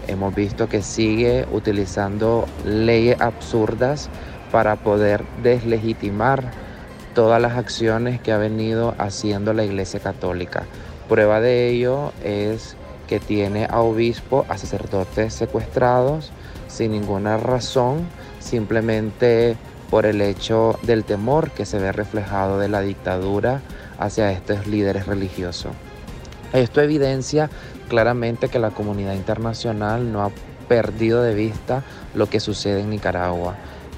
Hemos 0.08 0.34
visto 0.34 0.68
que 0.68 0.82
sigue 0.82 1.46
utilizando 1.52 2.46
leyes 2.64 3.20
absurdas 3.20 4.08
para 4.52 4.76
poder 4.76 5.24
deslegitimar 5.42 6.50
todas 7.14 7.40
las 7.40 7.56
acciones 7.56 8.20
que 8.20 8.32
ha 8.32 8.38
venido 8.38 8.94
haciendo 8.98 9.52
la 9.52 9.64
Iglesia 9.64 10.00
Católica. 10.00 10.64
Prueba 11.08 11.40
de 11.40 11.68
ello 11.68 12.12
es 12.22 12.76
que 13.08 13.20
tiene 13.20 13.66
a 13.70 13.80
obispos, 13.80 14.44
a 14.48 14.58
sacerdotes 14.58 15.34
secuestrados 15.34 16.32
sin 16.68 16.92
ninguna 16.92 17.36
razón, 17.36 18.06
simplemente 18.38 19.56
por 19.90 20.04
el 20.04 20.20
hecho 20.20 20.78
del 20.82 21.04
temor 21.04 21.50
que 21.52 21.64
se 21.64 21.78
ve 21.78 21.92
reflejado 21.92 22.58
de 22.58 22.68
la 22.68 22.80
dictadura 22.80 23.60
hacia 23.98 24.32
estos 24.32 24.66
líderes 24.66 25.06
religiosos. 25.06 25.72
Esto 26.52 26.80
evidencia 26.80 27.50
claramente 27.88 28.48
que 28.48 28.58
la 28.58 28.70
comunidad 28.70 29.14
internacional 29.14 30.12
no 30.12 30.22
ha 30.22 30.30
perdido 30.68 31.22
de 31.22 31.34
vista 31.34 31.82
lo 32.14 32.28
que 32.28 32.40
sucede 32.40 32.80
en 32.80 32.90
Nicaragua. 32.90 33.54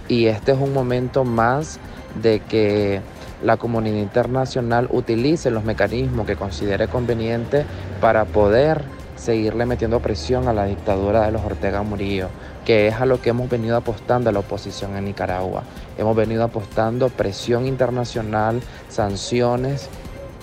Y 0.09 0.27
este 0.27 0.53
es 0.53 0.59
un 0.59 0.73
momento 0.73 1.25
más 1.25 1.79
de 2.23 2.41
que 2.41 3.01
la 3.43 3.57
comunidad 3.57 3.99
internacional 3.99 4.89
utilice 4.91 5.51
los 5.51 5.65
mecanismos 5.65 6.27
que 6.27 6.37
considere 6.37 6.89
conveniente 6.89 7.65
para 8.01 8.25
poder 8.25 8.83
seguirle 9.17 9.67
metiendo 9.67 10.01
presión 10.01 10.49
a 10.49 10.53
la 10.53 10.65
dictadura 10.65 11.27
de 11.27 11.33
los 11.33 11.45
Ortega 11.45 11.83
Murillo, 11.83 12.29
que 12.65 12.89
es 12.89 12.95
a 12.95 13.07
lo 13.07 13.21
que 13.21 13.31
hemos 13.31 13.49
venido 13.49 13.77
apostando 13.77 14.31
a 14.31 14.33
la 14.33 14.39
oposición 14.41 14.97
en 14.97 15.05
Nicaragua. 15.05 15.65
Hemos 15.97 16.17
venido 16.17 16.45
apostando 16.45 17.09
presión 17.09 17.67
internacional, 17.67 18.61
sanciones 18.89 19.89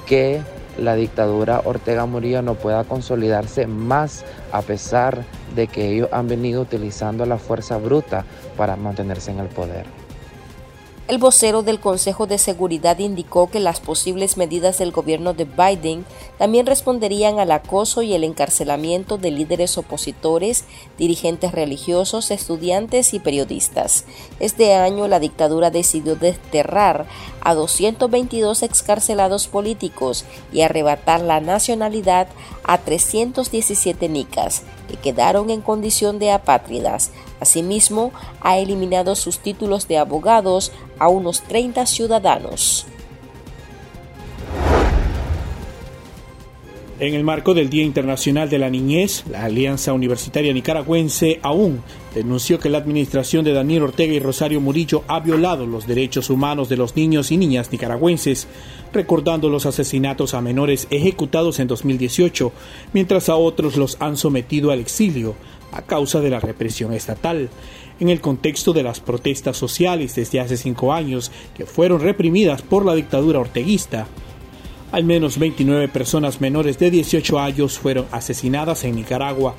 que 0.05 0.41
la 0.77 0.95
dictadura 0.95 1.61
Ortega 1.65 2.05
Murillo 2.05 2.41
no 2.41 2.55
pueda 2.55 2.83
consolidarse 2.83 3.67
más 3.67 4.25
a 4.51 4.61
pesar 4.61 5.23
de 5.55 5.67
que 5.67 5.93
ellos 5.93 6.09
han 6.11 6.27
venido 6.27 6.61
utilizando 6.61 7.25
la 7.25 7.37
fuerza 7.37 7.77
bruta 7.77 8.25
para 8.57 8.75
mantenerse 8.75 9.31
en 9.31 9.39
el 9.39 9.47
poder. 9.47 9.85
El 11.07 11.19
vocero 11.19 11.61
del 11.61 11.79
Consejo 11.79 12.25
de 12.25 12.39
Seguridad 12.39 12.97
indicó 12.97 13.47
que 13.51 13.59
las 13.59 13.79
posibles 13.79 14.37
medidas 14.37 14.79
del 14.79 14.89
gobierno 14.91 15.35
de 15.35 15.45
Biden 15.45 16.03
también 16.39 16.65
responderían 16.65 17.37
al 17.37 17.51
acoso 17.51 18.01
y 18.01 18.15
el 18.15 18.23
encarcelamiento 18.23 19.19
de 19.19 19.29
líderes 19.29 19.77
opositores, 19.77 20.65
dirigentes 20.97 21.51
religiosos, 21.51 22.31
estudiantes 22.31 23.13
y 23.13 23.19
periodistas. 23.19 24.05
Este 24.39 24.73
año 24.73 25.07
la 25.07 25.19
dictadura 25.19 25.69
decidió 25.69 26.15
desterrar 26.15 27.05
a 27.45 27.53
222 27.53 28.63
excarcelados 28.63 29.47
políticos 29.47 30.25
y 30.51 30.61
arrebatar 30.61 31.21
la 31.21 31.39
nacionalidad 31.39 32.27
a 32.63 32.79
317 32.79 34.09
nicas, 34.09 34.63
que 34.89 34.97
quedaron 34.97 35.51
en 35.51 35.61
condición 35.61 36.17
de 36.17 36.31
apátridas. 36.31 37.11
Asimismo, 37.39 38.11
ha 38.41 38.57
eliminado 38.57 39.15
sus 39.15 39.37
títulos 39.37 39.87
de 39.87 39.99
abogados 39.99 40.71
a 40.97 41.07
unos 41.07 41.43
30 41.43 41.85
ciudadanos. 41.85 42.87
En 46.97 47.13
el 47.13 47.25
marco 47.25 47.53
del 47.53 47.69
Día 47.69 47.83
Internacional 47.83 48.49
de 48.49 48.57
la 48.57 48.69
Niñez, 48.69 49.25
la 49.29 49.43
Alianza 49.43 49.91
Universitaria 49.91 50.53
Nicaragüense 50.53 51.41
aún 51.41 51.81
denunció 52.13 52.57
que 52.57 52.69
la 52.69 52.77
administración 52.77 53.43
de 53.43 53.51
Daniel 53.51 53.83
Ortega 53.83 54.13
y 54.13 54.19
Rosario 54.19 54.61
Murillo 54.61 55.03
ha 55.09 55.19
violado 55.19 55.65
los 55.65 55.87
derechos 55.87 56.29
humanos 56.29 56.69
de 56.69 56.77
los 56.77 56.95
niños 56.95 57.31
y 57.31 57.37
niñas 57.37 57.69
nicaragüenses, 57.73 58.47
recordando 58.93 59.49
los 59.49 59.65
asesinatos 59.65 60.33
a 60.33 60.39
menores 60.39 60.87
ejecutados 60.89 61.59
en 61.59 61.67
2018, 61.67 62.53
mientras 62.93 63.27
a 63.27 63.35
otros 63.35 63.75
los 63.75 63.97
han 63.99 64.15
sometido 64.15 64.71
al 64.71 64.79
exilio 64.79 65.35
a 65.73 65.81
causa 65.81 66.21
de 66.21 66.29
la 66.29 66.39
represión 66.39 66.93
estatal. 66.93 67.49
En 67.99 68.07
el 68.07 68.21
contexto 68.21 68.71
de 68.71 68.83
las 68.83 69.01
protestas 69.01 69.57
sociales 69.57 70.15
desde 70.15 70.39
hace 70.39 70.55
cinco 70.55 70.93
años 70.93 71.29
que 71.57 71.65
fueron 71.65 71.99
reprimidas 71.99 72.61
por 72.61 72.85
la 72.85 72.95
dictadura 72.95 73.39
orteguista, 73.39 74.07
al 74.95 75.03
menos 75.03 75.37
29 75.37 75.89
personas 75.89 76.39
menores 76.39 76.79
de 76.79 76.89
18 76.89 77.37
años 77.37 77.77
fueron 77.77 78.05
asesinadas 78.13 78.85
en 78.85 78.95
Nicaragua. 78.95 79.53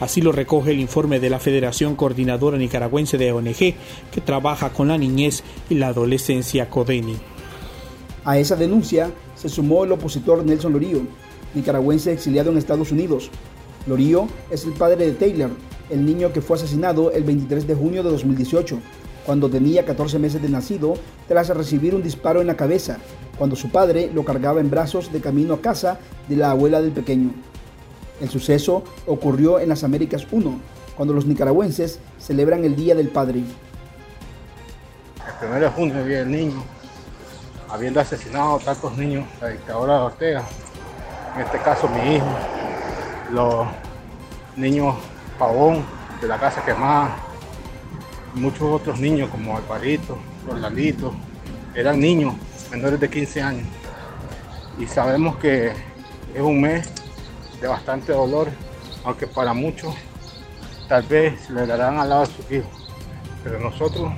Así 0.00 0.20
lo 0.20 0.32
recoge 0.32 0.72
el 0.72 0.80
informe 0.80 1.18
de 1.18 1.30
la 1.30 1.38
Federación 1.38 1.96
Coordinadora 1.96 2.58
Nicaragüense 2.58 3.16
de 3.16 3.32
ONG, 3.32 3.56
que 3.56 4.20
trabaja 4.22 4.68
con 4.68 4.88
la 4.88 4.98
niñez 4.98 5.44
y 5.70 5.76
la 5.76 5.86
adolescencia 5.86 6.68
CODENI. 6.68 7.16
A 8.26 8.36
esa 8.36 8.54
denuncia 8.54 9.10
se 9.34 9.48
sumó 9.48 9.84
el 9.84 9.92
opositor 9.92 10.44
Nelson 10.44 10.74
Lorío, 10.74 11.00
nicaragüense 11.54 12.12
exiliado 12.12 12.50
en 12.50 12.58
Estados 12.58 12.92
Unidos. 12.92 13.30
Lorío 13.86 14.28
es 14.50 14.66
el 14.66 14.74
padre 14.74 15.06
de 15.06 15.12
Taylor, 15.12 15.52
el 15.88 16.04
niño 16.04 16.34
que 16.34 16.42
fue 16.42 16.58
asesinado 16.58 17.10
el 17.12 17.24
23 17.24 17.66
de 17.66 17.74
junio 17.74 18.02
de 18.02 18.10
2018, 18.10 18.78
cuando 19.24 19.48
tenía 19.48 19.84
14 19.84 20.18
meses 20.18 20.42
de 20.42 20.48
nacido, 20.48 20.94
tras 21.28 21.48
recibir 21.48 21.94
un 21.94 22.02
disparo 22.02 22.40
en 22.40 22.46
la 22.46 22.56
cabeza 22.56 22.98
cuando 23.42 23.56
su 23.56 23.70
padre 23.70 24.10
lo 24.12 24.24
cargaba 24.24 24.60
en 24.60 24.70
brazos 24.70 25.12
de 25.12 25.20
camino 25.20 25.54
a 25.54 25.60
casa 25.60 25.98
de 26.28 26.36
la 26.36 26.50
abuela 26.50 26.80
del 26.80 26.92
pequeño. 26.92 27.32
El 28.20 28.28
suceso 28.28 28.84
ocurrió 29.06 29.58
en 29.58 29.68
las 29.68 29.84
Américas 29.84 30.26
1, 30.30 30.60
cuando 30.96 31.14
los 31.14 31.26
nicaragüenses 31.26 31.98
celebran 32.20 32.64
el 32.64 32.76
Día 32.76 32.94
del 32.94 33.08
Padre. 33.08 33.40
El 35.40 35.48
1 35.48 35.60
de 35.60 35.68
junio 35.70 35.96
el 35.96 36.30
niño, 36.30 36.62
habiendo 37.68 37.98
asesinado 38.00 38.58
tantos 38.58 38.96
niños, 38.96 39.26
la 39.40 39.48
dictadura 39.48 39.94
de 39.94 40.04
Ortega, 40.04 40.44
en 41.34 41.40
este 41.42 41.58
caso 41.58 41.88
mi 41.88 42.14
hijo, 42.14 42.26
los 43.32 43.66
niños 44.56 44.94
Pavón 45.38 45.84
de 46.20 46.28
la 46.28 46.38
casa 46.38 46.64
quemada, 46.64 47.16
muchos 48.34 48.62
otros 48.62 48.98
niños 48.98 49.30
como 49.30 49.56
Alvarito, 49.56 50.18
Orlandito, 50.48 51.12
eran 51.74 52.00
niños 52.00 52.34
menores 52.70 53.00
de 53.00 53.08
15 53.08 53.42
años. 53.42 53.66
Y 54.78 54.86
sabemos 54.86 55.36
que 55.36 55.72
es 56.34 56.40
un 56.40 56.60
mes 56.60 56.88
de 57.60 57.68
bastante 57.68 58.12
dolor, 58.12 58.48
aunque 59.04 59.26
para 59.26 59.52
muchos 59.52 59.94
tal 60.88 61.02
vez 61.04 61.48
le 61.50 61.66
darán 61.66 61.98
al 61.98 62.08
lado 62.08 62.22
a 62.22 62.26
sus 62.26 62.50
hijos. 62.50 62.70
Pero 63.44 63.58
nosotros, 63.60 64.12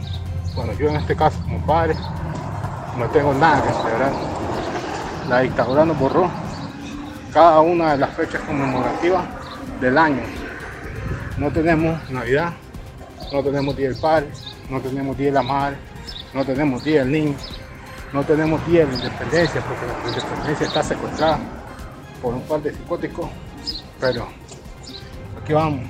bueno, 0.54 0.72
yo 0.74 0.88
en 0.88 0.96
este 0.96 1.16
caso 1.16 1.40
como 1.42 1.64
padre, 1.66 1.94
no 2.98 3.06
tengo 3.10 3.34
nada 3.34 3.62
que 3.62 3.72
celebrar. 3.72 4.12
La 5.28 5.40
dictadura 5.40 5.84
nos 5.84 5.98
borró 5.98 6.30
cada 7.32 7.60
una 7.60 7.92
de 7.92 7.98
las 7.98 8.10
fechas 8.10 8.40
conmemorativas 8.42 9.24
del 9.80 9.98
año. 9.98 10.22
No 11.36 11.50
tenemos 11.50 11.98
Navidad, 12.10 12.52
no 13.34 13.42
tenemos 13.42 13.76
Día 13.76 13.88
del 13.88 13.98
Padre, 13.98 14.28
no 14.70 14.80
tenemos 14.80 15.18
Día 15.18 15.32
la 15.32 15.42
Madre, 15.42 15.76
no 16.32 16.44
tenemos 16.44 16.84
Día 16.84 17.00
del 17.00 17.10
Niño, 17.10 17.34
no 18.12 18.22
tenemos 18.22 18.64
día 18.64 18.86
de 18.86 18.94
independencia 18.94 19.60
porque 19.60 19.86
la 19.86 20.08
independencia 20.08 20.66
está 20.68 20.84
secuestrada 20.84 21.40
por 22.22 22.32
un 22.32 22.42
par 22.42 22.62
de 22.62 22.72
psicóticos, 22.72 23.28
pero 23.98 24.28
aquí 25.42 25.52
vamos, 25.52 25.84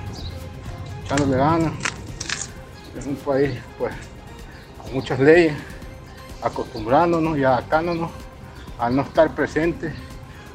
echándole 1.04 1.36
ganas. 1.36 1.72
Es 2.98 3.04
un 3.04 3.16
país 3.16 3.50
pues 3.76 3.92
con 4.82 4.94
muchas 4.94 5.20
leyes, 5.20 5.54
acostumbrándonos 6.42 7.36
y 7.36 7.44
adaptándonos 7.44 8.10
a 8.78 8.88
no 8.88 9.02
estar 9.02 9.34
presente 9.34 9.92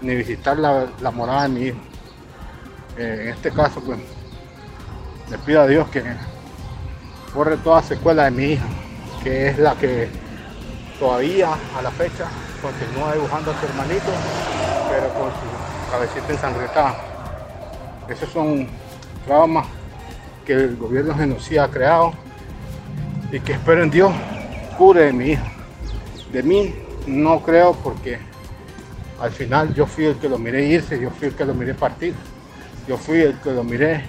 ni 0.01 0.15
visitar 0.15 0.57
la, 0.57 1.11
morada 1.11 1.43
de 1.43 1.49
mi 1.49 1.61
hijo. 1.67 1.77
Eh, 2.97 3.19
en 3.25 3.27
este 3.27 3.51
caso 3.51 3.79
pues 3.79 3.99
le 5.29 5.37
pido 5.37 5.61
a 5.61 5.67
Dios 5.67 5.87
que 5.89 6.01
borre 7.33 7.57
toda 7.57 7.81
secuela 7.81 8.25
de 8.25 8.31
mi 8.31 8.43
hija, 8.53 8.65
que 9.23 9.49
es 9.49 9.59
la 9.59 9.75
que 9.75 10.09
todavía 10.99 11.49
a 11.77 11.81
la 11.81 11.91
fecha 11.91 12.25
continúa 12.61 13.13
dibujando 13.13 13.51
a 13.51 13.59
su 13.59 13.65
hermanito, 13.65 14.11
pero 14.89 15.09
con 15.13 15.29
su 15.29 15.91
cabecita 15.91 16.33
ensangrentada. 16.33 16.95
Esos 18.07 18.29
son 18.29 18.67
traumas 19.25 19.67
que 20.45 20.53
el 20.53 20.77
gobierno 20.77 21.13
genocida 21.15 21.65
ha 21.65 21.69
creado 21.69 22.13
y 23.31 23.39
que 23.39 23.53
espero 23.53 23.83
en 23.83 23.91
Dios 23.91 24.11
cure 24.77 25.05
de 25.05 25.13
mi 25.13 25.31
hijo. 25.31 25.45
De 26.33 26.41
mí 26.41 26.75
no 27.05 27.41
creo 27.41 27.73
porque 27.73 28.19
al 29.21 29.31
final 29.31 29.73
yo 29.73 29.85
fui 29.85 30.05
el 30.05 30.15
que 30.15 30.29
lo 30.29 30.39
miré 30.39 30.65
irse, 30.65 30.99
yo 30.99 31.11
fui 31.11 31.27
el 31.27 31.35
que 31.35 31.45
lo 31.45 31.53
miré 31.53 31.73
partir, 31.75 32.15
yo 32.87 32.97
fui 32.97 33.21
el 33.21 33.39
que 33.39 33.51
lo 33.51 33.63
miré 33.63 34.05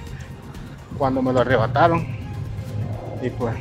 cuando 0.97 1.21
me 1.21 1.33
lo 1.33 1.41
arrebataron 1.41 2.20
y 3.23 3.31
pues 3.31 3.55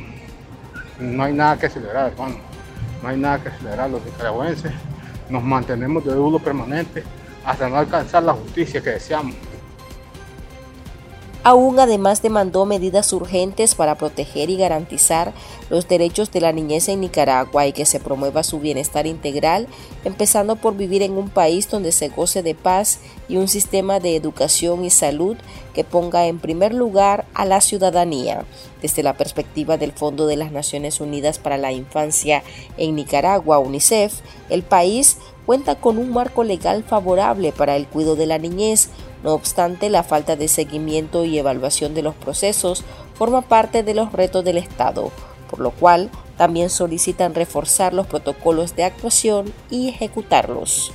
no 0.98 1.24
hay 1.24 1.32
nada 1.32 1.58
que 1.58 1.68
celebrar, 1.68 2.12
hermano 2.12 2.50
no 3.02 3.08
hay 3.08 3.16
nada 3.16 3.42
que 3.42 3.48
acelerar 3.48 3.90
los 3.90 4.04
nicaragüenses, 4.04 4.72
nos 5.28 5.42
mantenemos 5.42 6.04
de 6.04 6.14
duelo 6.14 6.38
permanente 6.38 7.02
hasta 7.44 7.68
no 7.68 7.76
alcanzar 7.76 8.22
la 8.22 8.34
justicia 8.34 8.82
que 8.82 8.90
deseamos. 8.90 9.34
Aún 11.50 11.80
además 11.80 12.22
demandó 12.22 12.64
medidas 12.64 13.12
urgentes 13.12 13.74
para 13.74 13.96
proteger 13.96 14.50
y 14.50 14.56
garantizar 14.56 15.32
los 15.68 15.88
derechos 15.88 16.30
de 16.30 16.40
la 16.40 16.52
niñez 16.52 16.88
en 16.88 17.00
Nicaragua 17.00 17.66
y 17.66 17.72
que 17.72 17.86
se 17.86 17.98
promueva 17.98 18.44
su 18.44 18.60
bienestar 18.60 19.08
integral, 19.08 19.66
empezando 20.04 20.54
por 20.54 20.76
vivir 20.76 21.02
en 21.02 21.18
un 21.18 21.28
país 21.28 21.68
donde 21.68 21.90
se 21.90 22.08
goce 22.08 22.44
de 22.44 22.54
paz 22.54 23.00
y 23.28 23.36
un 23.36 23.48
sistema 23.48 23.98
de 23.98 24.14
educación 24.14 24.84
y 24.84 24.90
salud 24.90 25.36
que 25.74 25.82
ponga 25.82 26.28
en 26.28 26.38
primer 26.38 26.72
lugar 26.72 27.26
a 27.34 27.44
la 27.44 27.60
ciudadanía. 27.60 28.44
Desde 28.80 29.02
la 29.02 29.16
perspectiva 29.16 29.76
del 29.76 29.90
Fondo 29.90 30.28
de 30.28 30.36
las 30.36 30.52
Naciones 30.52 31.00
Unidas 31.00 31.40
para 31.40 31.58
la 31.58 31.72
Infancia 31.72 32.44
en 32.76 32.94
Nicaragua, 32.94 33.58
UNICEF, 33.58 34.20
el 34.50 34.62
país 34.62 35.18
cuenta 35.46 35.74
con 35.74 35.98
un 35.98 36.12
marco 36.12 36.44
legal 36.44 36.84
favorable 36.84 37.50
para 37.50 37.74
el 37.74 37.88
cuidado 37.88 38.14
de 38.14 38.26
la 38.26 38.38
niñez, 38.38 38.88
no 39.22 39.34
obstante, 39.34 39.90
la 39.90 40.02
falta 40.02 40.36
de 40.36 40.48
seguimiento 40.48 41.24
y 41.24 41.38
evaluación 41.38 41.94
de 41.94 42.02
los 42.02 42.14
procesos 42.14 42.84
forma 43.14 43.42
parte 43.42 43.82
de 43.82 43.94
los 43.94 44.12
retos 44.12 44.44
del 44.44 44.56
Estado, 44.56 45.10
por 45.50 45.60
lo 45.60 45.72
cual 45.72 46.10
también 46.38 46.70
solicitan 46.70 47.34
reforzar 47.34 47.92
los 47.92 48.06
protocolos 48.06 48.76
de 48.76 48.84
actuación 48.84 49.52
y 49.70 49.88
ejecutarlos. 49.88 50.92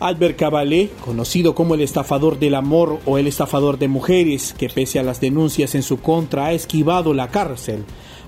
Albert 0.00 0.36
Cabalé, 0.36 0.90
conocido 1.02 1.54
como 1.54 1.74
el 1.74 1.80
estafador 1.80 2.38
del 2.38 2.56
amor 2.56 2.98
o 3.06 3.16
el 3.16 3.26
estafador 3.26 3.78
de 3.78 3.88
mujeres, 3.88 4.52
que 4.52 4.68
pese 4.68 4.98
a 4.98 5.02
las 5.02 5.20
denuncias 5.20 5.74
en 5.74 5.82
su 5.82 6.00
contra 6.00 6.46
ha 6.46 6.52
esquivado 6.52 7.14
la 7.14 7.28
cárcel, 7.28 7.84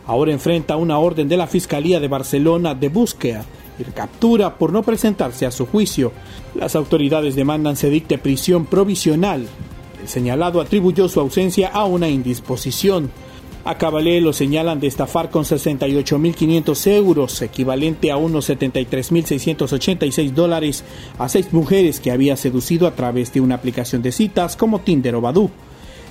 ahora 0.06 0.32
enfrenta 0.32 0.76
una 0.76 0.98
orden 0.98 1.28
de 1.28 1.36
la 1.36 1.46
Fiscalía 1.46 2.00
de 2.00 2.08
Barcelona 2.08 2.74
de 2.74 2.88
búsqueda 2.88 3.44
captura 3.94 4.56
por 4.58 4.72
no 4.72 4.82
presentarse 4.82 5.46
a 5.46 5.50
su 5.50 5.66
juicio. 5.66 6.12
Las 6.54 6.76
autoridades 6.76 7.34
demandan 7.36 7.76
se 7.76 7.90
dicte 7.90 8.18
prisión 8.18 8.66
provisional. 8.66 9.46
El 10.00 10.08
señalado 10.08 10.60
atribuyó 10.60 11.08
su 11.08 11.20
ausencia 11.20 11.68
a 11.68 11.84
una 11.84 12.08
indisposición. 12.08 13.10
A 13.64 13.78
Cabalé 13.78 14.20
lo 14.20 14.32
señalan 14.32 14.78
de 14.78 14.86
estafar 14.86 15.28
con 15.30 15.42
68.500 15.42 16.86
euros, 16.92 17.42
equivalente 17.42 18.12
a 18.12 18.16
unos 18.16 18.48
73.686 18.48 20.30
dólares, 20.30 20.84
a 21.18 21.28
seis 21.28 21.52
mujeres 21.52 21.98
que 21.98 22.12
había 22.12 22.36
seducido 22.36 22.86
a 22.86 22.94
través 22.94 23.32
de 23.32 23.40
una 23.40 23.56
aplicación 23.56 24.02
de 24.02 24.12
citas 24.12 24.54
como 24.54 24.82
Tinder 24.82 25.16
o 25.16 25.20
Badoo. 25.20 25.50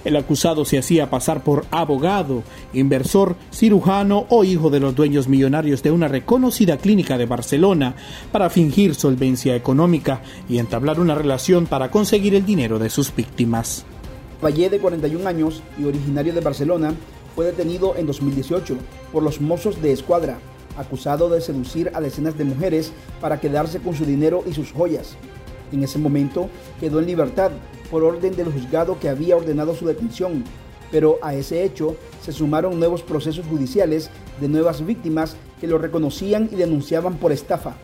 El 0.06 0.16
acusado 0.16 0.66
se 0.66 0.78
hacía 0.78 1.10
pasar 1.10 1.44
por 1.44 1.66
abogado, 1.72 2.44
inversor, 2.74 3.36
cirujano 3.52 4.28
o 4.30 4.44
hijo 4.44 4.70
de 4.70 4.80
los 4.80 4.96
dueños 4.96 5.28
millonarios 5.28 5.82
de 5.82 5.90
una 5.90 6.08
reconocida 6.08 6.78
clínica 6.78 7.18
de 7.18 7.26
Barcelona 7.26 7.96
para 8.32 8.52
fingir 8.52 8.94
solvencia 8.94 9.56
económica 9.56 10.22
y 10.48 10.60
entablar 10.60 11.00
una 11.00 11.16
relación 11.16 11.66
para 11.66 11.90
conseguir 11.90 12.36
el 12.36 12.46
dinero 12.46 12.78
de 12.78 12.92
sus 12.92 13.14
víctimas. 13.16 13.84
Valle, 14.44 14.70
de 14.70 14.80
41 14.80 15.28
años 15.28 15.64
y 15.80 15.86
originario 15.86 16.34
de 16.34 16.42
Barcelona, 16.42 16.94
fue 17.36 17.46
detenido 17.46 17.96
en 17.98 18.06
2018 18.06 18.78
por 19.12 19.24
los 19.24 19.42
mozos 19.42 19.82
de 19.82 19.92
escuadra, 19.92 20.38
acusado 20.78 21.30
de 21.30 21.42
seducir 21.42 21.90
a 21.96 22.00
decenas 22.00 22.38
de 22.38 22.44
mujeres 22.44 22.94
para 23.20 23.40
quedarse 23.40 23.80
con 23.80 23.96
su 23.96 24.06
dinero 24.06 24.44
y 24.48 24.54
sus 24.54 24.72
joyas. 24.72 25.16
En 25.72 25.84
ese 25.84 25.98
momento 25.98 26.48
quedó 26.80 27.00
en 27.00 27.08
libertad 27.08 27.52
por 27.90 28.04
orden 28.04 28.36
del 28.36 28.52
juzgado 28.52 29.00
que 29.00 29.10
había 29.10 29.38
ordenado 29.38 29.76
su 29.76 29.86
detención, 29.86 30.44
pero 30.92 31.18
a 31.22 31.34
ese 31.34 31.64
hecho 31.64 31.96
se 32.22 32.32
sumaron 32.32 32.80
nuevos 32.80 33.02
procesos 33.02 33.46
judiciales 33.46 34.10
de 34.40 34.48
nuevas 34.48 34.86
víctimas 34.86 35.36
que 35.60 35.68
lo 35.68 35.78
reconocían 35.78 36.50
y 36.52 36.56
denunciaban 36.56 37.18
por 37.18 37.32
estafa. 37.32 37.76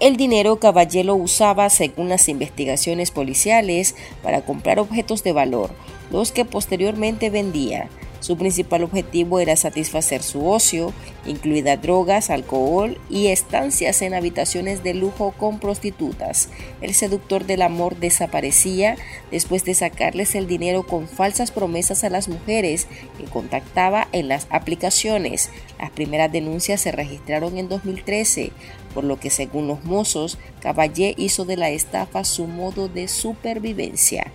El 0.00 0.16
dinero 0.16 0.56
Caballero 0.56 1.14
usaba, 1.14 1.70
según 1.70 2.08
las 2.08 2.28
investigaciones 2.28 3.12
policiales, 3.12 3.94
para 4.22 4.44
comprar 4.44 4.80
objetos 4.80 5.22
de 5.22 5.32
valor, 5.32 5.70
los 6.10 6.32
que 6.32 6.44
posteriormente 6.44 7.30
vendía. 7.30 7.88
Su 8.22 8.36
principal 8.36 8.84
objetivo 8.84 9.40
era 9.40 9.56
satisfacer 9.56 10.22
su 10.22 10.48
ocio, 10.48 10.92
incluida 11.26 11.76
drogas, 11.76 12.30
alcohol 12.30 12.96
y 13.10 13.26
estancias 13.26 14.00
en 14.00 14.14
habitaciones 14.14 14.84
de 14.84 14.94
lujo 14.94 15.34
con 15.36 15.58
prostitutas. 15.58 16.48
El 16.80 16.94
seductor 16.94 17.46
del 17.46 17.62
amor 17.62 17.96
desaparecía 17.96 18.96
después 19.32 19.64
de 19.64 19.74
sacarles 19.74 20.36
el 20.36 20.46
dinero 20.46 20.86
con 20.86 21.08
falsas 21.08 21.50
promesas 21.50 22.04
a 22.04 22.10
las 22.10 22.28
mujeres 22.28 22.86
que 23.18 23.24
contactaba 23.24 24.06
en 24.12 24.28
las 24.28 24.46
aplicaciones. 24.50 25.50
Las 25.80 25.90
primeras 25.90 26.30
denuncias 26.30 26.80
se 26.80 26.92
registraron 26.92 27.58
en 27.58 27.68
2013, 27.68 28.52
por 28.94 29.02
lo 29.02 29.18
que 29.18 29.30
según 29.30 29.66
los 29.66 29.82
mozos, 29.82 30.38
Caballé 30.60 31.14
hizo 31.18 31.44
de 31.44 31.56
la 31.56 31.70
estafa 31.70 32.22
su 32.22 32.46
modo 32.46 32.86
de 32.86 33.08
supervivencia. 33.08 34.30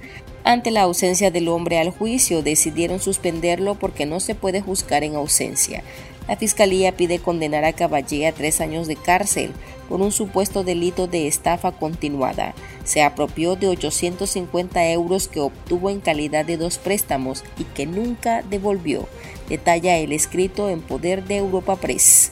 Ante 0.48 0.72
la 0.72 0.84
ausencia 0.84 1.30
del 1.30 1.50
hombre 1.50 1.78
al 1.78 1.90
juicio, 1.90 2.42
decidieron 2.42 3.02
suspenderlo 3.02 3.76
porque 3.76 4.06
no 4.06 4.22
se 4.22 4.34
puede 4.34 4.62
juzgar 4.62 5.04
en 5.04 5.18
ausencia. 5.18 5.84
La 6.26 6.38
Fiscalía 6.38 6.96
pide 6.96 7.20
condenar 7.20 7.66
a 7.66 7.74
Caballé 7.74 8.26
a 8.28 8.32
tres 8.32 8.62
años 8.62 8.88
de 8.88 8.96
cárcel 8.96 9.52
por 9.90 10.00
un 10.00 10.14
supuesto 10.14 10.64
delito 10.64 11.06
de 11.06 11.28
estafa 11.28 11.74
continuada. 11.74 12.54
Se 12.86 13.02
apropió 13.02 13.58
de 13.58 13.68
850 13.68 14.90
euros 14.90 15.28
que 15.28 15.42
obtuvo 15.42 15.90
en 15.90 16.00
calidad 16.00 16.46
de 16.46 16.56
dos 16.56 16.78
préstamos 16.78 17.44
y 17.60 17.66
que 17.66 17.86
nunca 17.86 18.42
devolvió. 18.42 19.06
Detalla 19.50 19.98
el 19.98 20.14
escrito 20.14 20.70
en 20.70 20.80
poder 20.80 21.26
de 21.26 21.36
Europa 21.40 21.76
Press. 21.76 22.32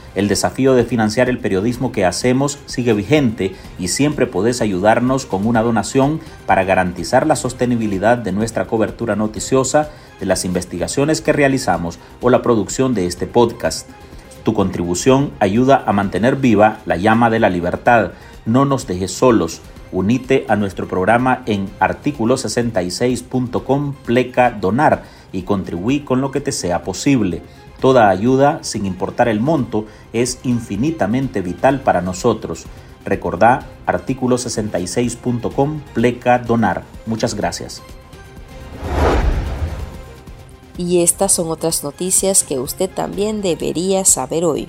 El 0.13 0.27
desafío 0.27 0.73
de 0.73 0.83
financiar 0.83 1.29
el 1.29 1.39
periodismo 1.39 1.91
que 1.91 2.05
hacemos 2.05 2.59
sigue 2.65 2.93
vigente 2.93 3.55
y 3.79 3.87
siempre 3.87 4.27
podés 4.27 4.61
ayudarnos 4.61 5.25
con 5.25 5.47
una 5.47 5.61
donación 5.61 6.19
para 6.45 6.65
garantizar 6.65 7.25
la 7.25 7.37
sostenibilidad 7.37 8.17
de 8.17 8.33
nuestra 8.33 8.67
cobertura 8.67 9.15
noticiosa, 9.15 9.89
de 10.19 10.25
las 10.25 10.45
investigaciones 10.45 11.21
que 11.21 11.33
realizamos 11.33 11.97
o 12.21 12.29
la 12.29 12.41
producción 12.41 12.93
de 12.93 13.07
este 13.07 13.25
podcast. 13.25 13.89
Tu 14.43 14.53
contribución 14.53 15.31
ayuda 15.39 15.83
a 15.85 15.93
mantener 15.93 16.35
viva 16.35 16.79
la 16.85 16.97
llama 16.97 17.29
de 17.29 17.39
la 17.39 17.49
libertad. 17.49 18.11
No 18.45 18.65
nos 18.65 18.87
dejes 18.87 19.11
solos. 19.11 19.61
Unite 19.91 20.45
a 20.47 20.55
nuestro 20.55 20.87
programa 20.87 21.43
en 21.45 21.69
artículo66.com 21.79 23.93
pleca 24.05 24.51
donar 24.51 25.03
y 25.31 25.43
contribuí 25.43 25.99
con 26.01 26.21
lo 26.21 26.31
que 26.31 26.41
te 26.41 26.51
sea 26.51 26.81
posible. 26.83 27.43
Toda 27.81 28.09
ayuda, 28.09 28.59
sin 28.61 28.85
importar 28.85 29.27
el 29.27 29.41
monto, 29.41 29.87
es 30.13 30.39
infinitamente 30.43 31.41
vital 31.41 31.81
para 31.81 31.99
nosotros. 32.01 32.65
Recordá 33.03 33.65
artículo 33.87 34.37
66.com 34.37 35.81
pleca 35.93 36.37
donar. 36.37 36.83
Muchas 37.07 37.33
gracias. 37.33 37.81
Y 40.77 41.01
estas 41.01 41.33
son 41.33 41.49
otras 41.49 41.83
noticias 41.83 42.43
que 42.43 42.59
usted 42.59 42.89
también 42.89 43.41
debería 43.41 44.05
saber 44.05 44.45
hoy. 44.45 44.67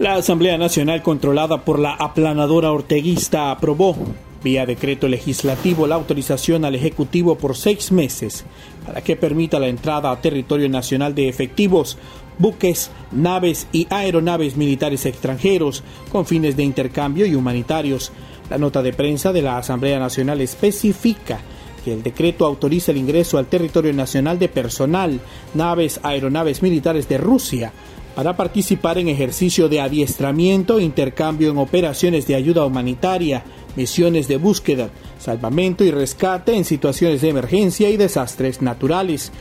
La 0.00 0.14
Asamblea 0.16 0.58
Nacional 0.58 1.02
controlada 1.02 1.64
por 1.64 1.78
la 1.78 1.94
aplanadora 1.94 2.72
orteguista 2.72 3.52
aprobó 3.52 3.96
vía 4.44 4.66
decreto 4.66 5.08
legislativo 5.08 5.88
la 5.88 5.96
autorización 5.96 6.64
al 6.64 6.76
Ejecutivo 6.76 7.36
por 7.36 7.56
seis 7.56 7.90
meses 7.90 8.44
para 8.86 9.00
que 9.00 9.16
permita 9.16 9.58
la 9.58 9.68
entrada 9.68 10.12
a 10.12 10.20
territorio 10.20 10.68
nacional 10.68 11.14
de 11.14 11.28
efectivos, 11.28 11.96
buques, 12.38 12.90
naves 13.10 13.66
y 13.72 13.86
aeronaves 13.90 14.56
militares 14.56 15.06
extranjeros 15.06 15.82
con 16.12 16.26
fines 16.26 16.56
de 16.56 16.62
intercambio 16.62 17.26
y 17.26 17.34
humanitarios. 17.34 18.12
La 18.50 18.58
nota 18.58 18.82
de 18.82 18.92
prensa 18.92 19.32
de 19.32 19.42
la 19.42 19.56
Asamblea 19.56 19.98
Nacional 19.98 20.40
especifica 20.42 21.40
que 21.82 21.94
el 21.94 22.02
decreto 22.02 22.46
autoriza 22.46 22.92
el 22.92 22.98
ingreso 22.98 23.38
al 23.38 23.46
territorio 23.46 23.92
nacional 23.92 24.38
de 24.38 24.48
personal, 24.48 25.20
naves, 25.54 26.00
aeronaves 26.02 26.62
militares 26.62 27.08
de 27.08 27.18
Rusia, 27.18 27.72
para 28.14 28.36
participar 28.36 28.98
en 28.98 29.08
ejercicio 29.08 29.68
de 29.68 29.80
adiestramiento 29.80 30.78
e 30.78 30.84
intercambio 30.84 31.50
en 31.50 31.58
operaciones 31.58 32.26
de 32.26 32.36
ayuda 32.36 32.64
humanitaria, 32.64 33.44
misiones 33.76 34.28
de 34.28 34.36
búsqueda, 34.36 34.90
salvamento 35.18 35.84
y 35.84 35.90
rescate 35.90 36.56
en 36.56 36.64
situaciones 36.64 37.20
de 37.20 37.30
emergencia 37.30 37.90
y 37.90 37.96
desastres 37.96 38.62
naturales, 38.62 39.32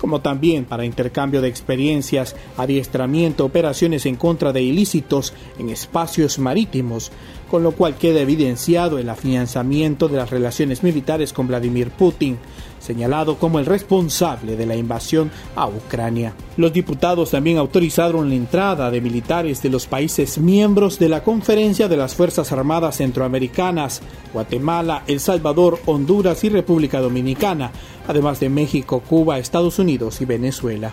como 0.00 0.22
también 0.22 0.64
para 0.64 0.86
intercambio 0.86 1.42
de 1.42 1.48
experiencias, 1.48 2.34
adiestramiento, 2.56 3.44
operaciones 3.44 4.06
en 4.06 4.16
contra 4.16 4.52
de 4.52 4.62
ilícitos 4.62 5.34
en 5.58 5.68
espacios 5.68 6.38
marítimos, 6.38 7.12
con 7.50 7.62
lo 7.62 7.72
cual 7.72 7.96
queda 7.96 8.20
evidenciado 8.20 8.98
el 8.98 9.08
afianzamiento 9.08 10.08
de 10.08 10.18
las 10.18 10.30
relaciones 10.30 10.82
militares 10.82 11.32
con 11.32 11.48
Vladimir 11.48 11.90
Putin, 11.90 12.38
señalado 12.78 13.36
como 13.36 13.58
el 13.58 13.66
responsable 13.66 14.56
de 14.56 14.66
la 14.66 14.76
invasión 14.76 15.30
a 15.56 15.66
Ucrania. 15.66 16.32
Los 16.56 16.72
diputados 16.72 17.32
también 17.32 17.58
autorizaron 17.58 18.28
la 18.28 18.36
entrada 18.36 18.90
de 18.90 19.00
militares 19.00 19.62
de 19.62 19.68
los 19.68 19.86
países 19.86 20.38
miembros 20.38 20.98
de 20.98 21.08
la 21.08 21.24
Conferencia 21.24 21.88
de 21.88 21.96
las 21.96 22.14
Fuerzas 22.14 22.52
Armadas 22.52 22.98
Centroamericanas, 22.98 24.00
Guatemala, 24.32 25.02
El 25.08 25.18
Salvador, 25.18 25.80
Honduras 25.86 26.44
y 26.44 26.48
República 26.48 27.00
Dominicana, 27.00 27.72
además 28.06 28.38
de 28.38 28.48
México, 28.48 29.00
Cuba, 29.00 29.38
Estados 29.38 29.78
Unidos 29.78 30.20
y 30.20 30.24
Venezuela. 30.24 30.92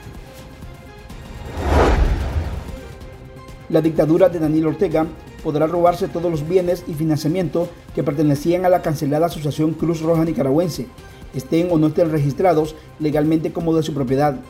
La 3.70 3.82
dictadura 3.82 4.30
de 4.30 4.40
Daniel 4.40 4.68
Ortega 4.68 5.06
podrá 5.48 5.66
robarse 5.66 6.10
todos 6.10 6.30
los 6.30 6.46
bienes 6.46 6.84
y 6.90 6.94
financiamiento 6.94 7.70
que 7.96 8.04
pertenecían 8.04 8.66
a 8.66 8.70
la 8.70 8.82
cancelada 8.82 9.28
Asociación 9.28 9.72
Cruz 9.72 10.02
Roja 10.02 10.26
Nicaragüense, 10.26 10.88
estén 11.34 11.70
o 11.72 11.78
no 11.78 11.88
estén 11.88 12.12
registrados 12.12 12.76
legalmente 13.00 13.54
como 13.54 13.74
de 13.74 13.82
su 13.82 13.94
propiedad. 13.94 14.42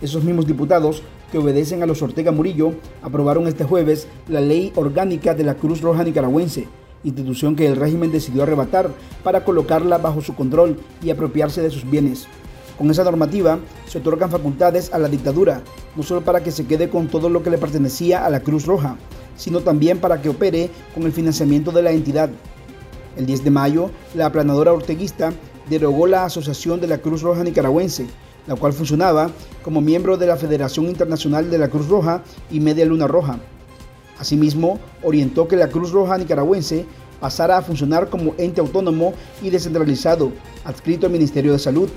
Esos 0.00 0.24
mismos 0.24 0.48
diputados 0.48 1.04
que 1.30 1.38
obedecen 1.38 1.84
a 1.84 1.86
los 1.86 2.02
Ortega 2.02 2.32
Murillo 2.32 2.72
aprobaron 3.02 3.46
este 3.46 3.62
jueves 3.62 4.08
la 4.26 4.40
ley 4.40 4.72
orgánica 4.74 5.32
de 5.32 5.44
la 5.44 5.54
Cruz 5.54 5.80
Roja 5.80 6.02
Nicaragüense, 6.02 6.66
institución 7.04 7.54
que 7.54 7.68
el 7.68 7.76
régimen 7.76 8.10
decidió 8.10 8.42
arrebatar 8.42 8.90
para 9.22 9.44
colocarla 9.44 9.98
bajo 9.98 10.22
su 10.22 10.34
control 10.34 10.76
y 11.04 11.10
apropiarse 11.10 11.62
de 11.62 11.70
sus 11.70 11.88
bienes. 11.88 12.26
Con 12.76 12.90
esa 12.90 13.04
normativa 13.04 13.60
se 13.86 13.98
otorgan 13.98 14.28
facultades 14.28 14.92
a 14.92 14.98
la 14.98 15.06
dictadura, 15.06 15.62
no 15.94 16.02
solo 16.02 16.22
para 16.22 16.42
que 16.42 16.50
se 16.50 16.66
quede 16.66 16.88
con 16.88 17.06
todo 17.06 17.28
lo 17.28 17.44
que 17.44 17.50
le 17.50 17.58
pertenecía 17.58 18.26
a 18.26 18.30
la 18.30 18.40
Cruz 18.40 18.66
Roja, 18.66 18.96
sino 19.42 19.58
también 19.58 19.98
para 19.98 20.22
que 20.22 20.28
opere 20.28 20.70
con 20.94 21.02
el 21.02 21.10
financiamiento 21.10 21.72
de 21.72 21.82
la 21.82 21.90
entidad. 21.90 22.30
El 23.16 23.26
10 23.26 23.42
de 23.42 23.50
mayo, 23.50 23.90
la 24.14 24.26
aplanadora 24.26 24.72
orteguista 24.72 25.32
derogó 25.68 26.06
la 26.06 26.24
Asociación 26.24 26.80
de 26.80 26.86
la 26.86 26.98
Cruz 26.98 27.22
Roja 27.22 27.42
Nicaragüense, 27.42 28.06
la 28.46 28.54
cual 28.54 28.72
funcionaba 28.72 29.32
como 29.64 29.80
miembro 29.80 30.16
de 30.16 30.26
la 30.26 30.36
Federación 30.36 30.86
Internacional 30.86 31.50
de 31.50 31.58
la 31.58 31.68
Cruz 31.68 31.88
Roja 31.88 32.22
y 32.52 32.60
Media 32.60 32.86
Luna 32.86 33.08
Roja. 33.08 33.40
Asimismo, 34.16 34.78
orientó 35.02 35.48
que 35.48 35.56
la 35.56 35.70
Cruz 35.70 35.90
Roja 35.90 36.18
Nicaragüense 36.18 36.86
pasara 37.18 37.56
a 37.56 37.62
funcionar 37.62 38.10
como 38.10 38.36
ente 38.38 38.60
autónomo 38.60 39.12
y 39.42 39.50
descentralizado, 39.50 40.30
adscrito 40.64 41.06
al 41.06 41.12
Ministerio 41.12 41.50
de 41.50 41.58
Salud, 41.58 41.88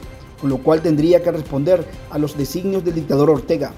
con 0.41 0.49
lo 0.49 0.57
cual 0.63 0.81
tendría 0.81 1.21
que 1.21 1.31
responder 1.31 1.85
a 2.09 2.17
los 2.17 2.35
designios 2.35 2.83
del 2.83 2.95
dictador 2.95 3.29
Ortega. 3.29 3.71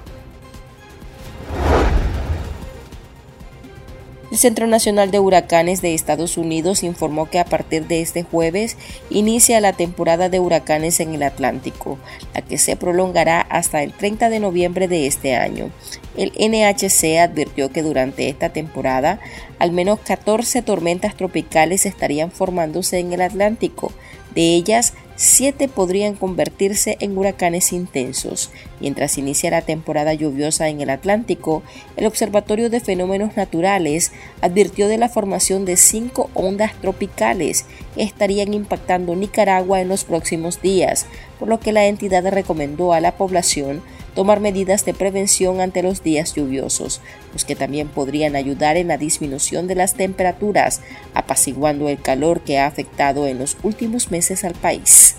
El 4.30 4.36
Centro 4.36 4.66
Nacional 4.66 5.10
de 5.10 5.20
Huracanes 5.20 5.80
de 5.80 5.94
Estados 5.94 6.36
Unidos 6.36 6.82
informó 6.82 7.30
que 7.30 7.38
a 7.38 7.46
partir 7.46 7.86
de 7.86 8.02
este 8.02 8.24
jueves 8.24 8.76
inicia 9.08 9.60
la 9.60 9.72
temporada 9.72 10.28
de 10.28 10.38
huracanes 10.38 11.00
en 11.00 11.14
el 11.14 11.22
Atlántico, 11.22 11.98
la 12.34 12.42
que 12.42 12.58
se 12.58 12.76
prolongará 12.76 13.40
hasta 13.40 13.82
el 13.82 13.92
30 13.94 14.28
de 14.28 14.40
noviembre 14.40 14.86
de 14.86 15.06
este 15.06 15.34
año. 15.34 15.70
El 16.14 16.32
NHC 16.32 17.20
advirtió 17.20 17.70
que 17.70 17.82
durante 17.82 18.28
esta 18.28 18.50
temporada 18.50 19.18
al 19.58 19.72
menos 19.72 19.98
14 20.00 20.60
tormentas 20.60 21.16
tropicales 21.16 21.86
estarían 21.86 22.30
formándose 22.30 22.98
en 22.98 23.14
el 23.14 23.22
Atlántico, 23.22 23.92
de 24.34 24.54
ellas 24.54 24.92
siete 25.18 25.66
podrían 25.66 26.14
convertirse 26.14 26.96
en 27.00 27.18
huracanes 27.18 27.72
intensos. 27.72 28.52
Mientras 28.78 29.18
inicia 29.18 29.50
la 29.50 29.62
temporada 29.62 30.14
lluviosa 30.14 30.68
en 30.68 30.80
el 30.80 30.90
Atlántico, 30.90 31.64
el 31.96 32.06
Observatorio 32.06 32.70
de 32.70 32.78
Fenómenos 32.78 33.36
Naturales 33.36 34.12
advirtió 34.40 34.86
de 34.86 34.96
la 34.96 35.08
formación 35.08 35.64
de 35.64 35.76
cinco 35.76 36.30
ondas 36.34 36.72
tropicales 36.80 37.64
que 37.96 38.04
estarían 38.04 38.54
impactando 38.54 39.16
Nicaragua 39.16 39.80
en 39.80 39.88
los 39.88 40.04
próximos 40.04 40.62
días, 40.62 41.06
por 41.38 41.48
lo 41.48 41.60
que 41.60 41.72
la 41.72 41.86
entidad 41.86 42.26
recomendó 42.30 42.92
a 42.92 43.00
la 43.00 43.16
población 43.16 43.82
tomar 44.14 44.40
medidas 44.40 44.84
de 44.84 44.94
prevención 44.94 45.60
ante 45.60 45.82
los 45.82 46.02
días 46.02 46.34
lluviosos, 46.34 47.00
los 47.32 47.44
que 47.44 47.54
también 47.54 47.88
podrían 47.88 48.34
ayudar 48.34 48.76
en 48.76 48.88
la 48.88 48.98
disminución 48.98 49.68
de 49.68 49.76
las 49.76 49.94
temperaturas, 49.94 50.80
apaciguando 51.14 51.88
el 51.88 52.00
calor 52.00 52.40
que 52.40 52.58
ha 52.58 52.66
afectado 52.66 53.26
en 53.26 53.38
los 53.38 53.56
últimos 53.62 54.10
meses 54.10 54.44
al 54.44 54.54
país. 54.54 55.16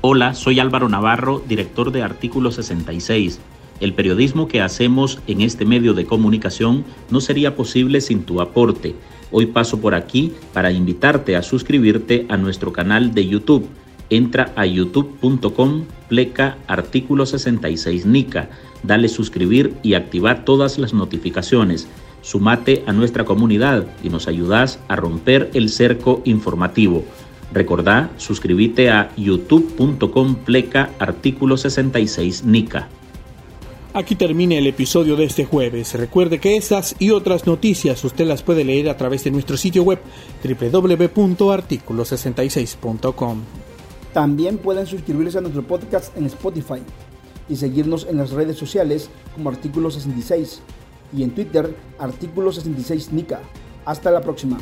Hola, 0.00 0.34
soy 0.34 0.60
Álvaro 0.60 0.88
Navarro, 0.88 1.42
director 1.48 1.90
de 1.90 2.02
Artículo 2.02 2.50
66. 2.50 3.40
El 3.80 3.94
periodismo 3.94 4.48
que 4.48 4.60
hacemos 4.60 5.18
en 5.26 5.40
este 5.40 5.64
medio 5.64 5.94
de 5.94 6.04
comunicación 6.04 6.84
no 7.10 7.20
sería 7.20 7.56
posible 7.56 8.00
sin 8.00 8.24
tu 8.24 8.40
aporte. 8.40 8.94
Hoy 9.30 9.46
paso 9.46 9.80
por 9.80 9.94
aquí 9.94 10.32
para 10.52 10.72
invitarte 10.72 11.36
a 11.36 11.42
suscribirte 11.42 12.26
a 12.28 12.36
nuestro 12.36 12.72
canal 12.72 13.14
de 13.14 13.26
YouTube 13.26 13.68
entra 14.10 14.52
a 14.56 14.66
youtube.com 14.66 15.84
pleca 16.08 16.58
artículo 16.66 17.26
66 17.26 18.06
NICA, 18.06 18.48
dale 18.82 19.08
suscribir 19.08 19.74
y 19.82 19.94
activa 19.94 20.44
todas 20.44 20.78
las 20.78 20.92
notificaciones. 20.92 21.88
Sumate 22.22 22.84
a 22.86 22.92
nuestra 22.92 23.24
comunidad 23.24 23.86
y 24.02 24.08
nos 24.08 24.28
ayudas 24.28 24.78
a 24.88 24.96
romper 24.96 25.50
el 25.54 25.68
cerco 25.68 26.22
informativo. 26.24 27.04
Recordá, 27.52 28.10
suscríbete 28.16 28.90
a 28.90 29.10
youtube.com 29.16 30.36
pleca 30.36 30.90
artículo 30.98 31.56
66 31.56 32.44
NICA. 32.44 32.88
Aquí 33.96 34.16
termina 34.16 34.56
el 34.56 34.66
episodio 34.66 35.14
de 35.14 35.22
este 35.22 35.44
jueves. 35.44 35.94
Recuerde 35.94 36.40
que 36.40 36.56
estas 36.56 36.96
y 36.98 37.12
otras 37.12 37.46
noticias 37.46 38.02
usted 38.02 38.26
las 38.26 38.42
puede 38.42 38.64
leer 38.64 38.88
a 38.88 38.96
través 38.96 39.22
de 39.22 39.30
nuestro 39.30 39.56
sitio 39.56 39.84
web 39.84 40.00
www.articulo66.com. 40.42 43.42
También 44.12 44.58
pueden 44.58 44.88
suscribirse 44.88 45.38
a 45.38 45.42
nuestro 45.42 45.62
podcast 45.62 46.16
en 46.16 46.26
Spotify 46.26 46.82
y 47.48 47.54
seguirnos 47.54 48.08
en 48.10 48.16
las 48.16 48.32
redes 48.32 48.58
sociales 48.58 49.10
como 49.32 49.50
Artículo 49.50 49.92
66 49.92 50.60
y 51.16 51.22
en 51.22 51.30
Twitter 51.30 51.76
Artículo 51.96 52.50
66 52.50 53.12
Nica. 53.12 53.42
Hasta 53.84 54.10
la 54.10 54.22
próxima. 54.22 54.58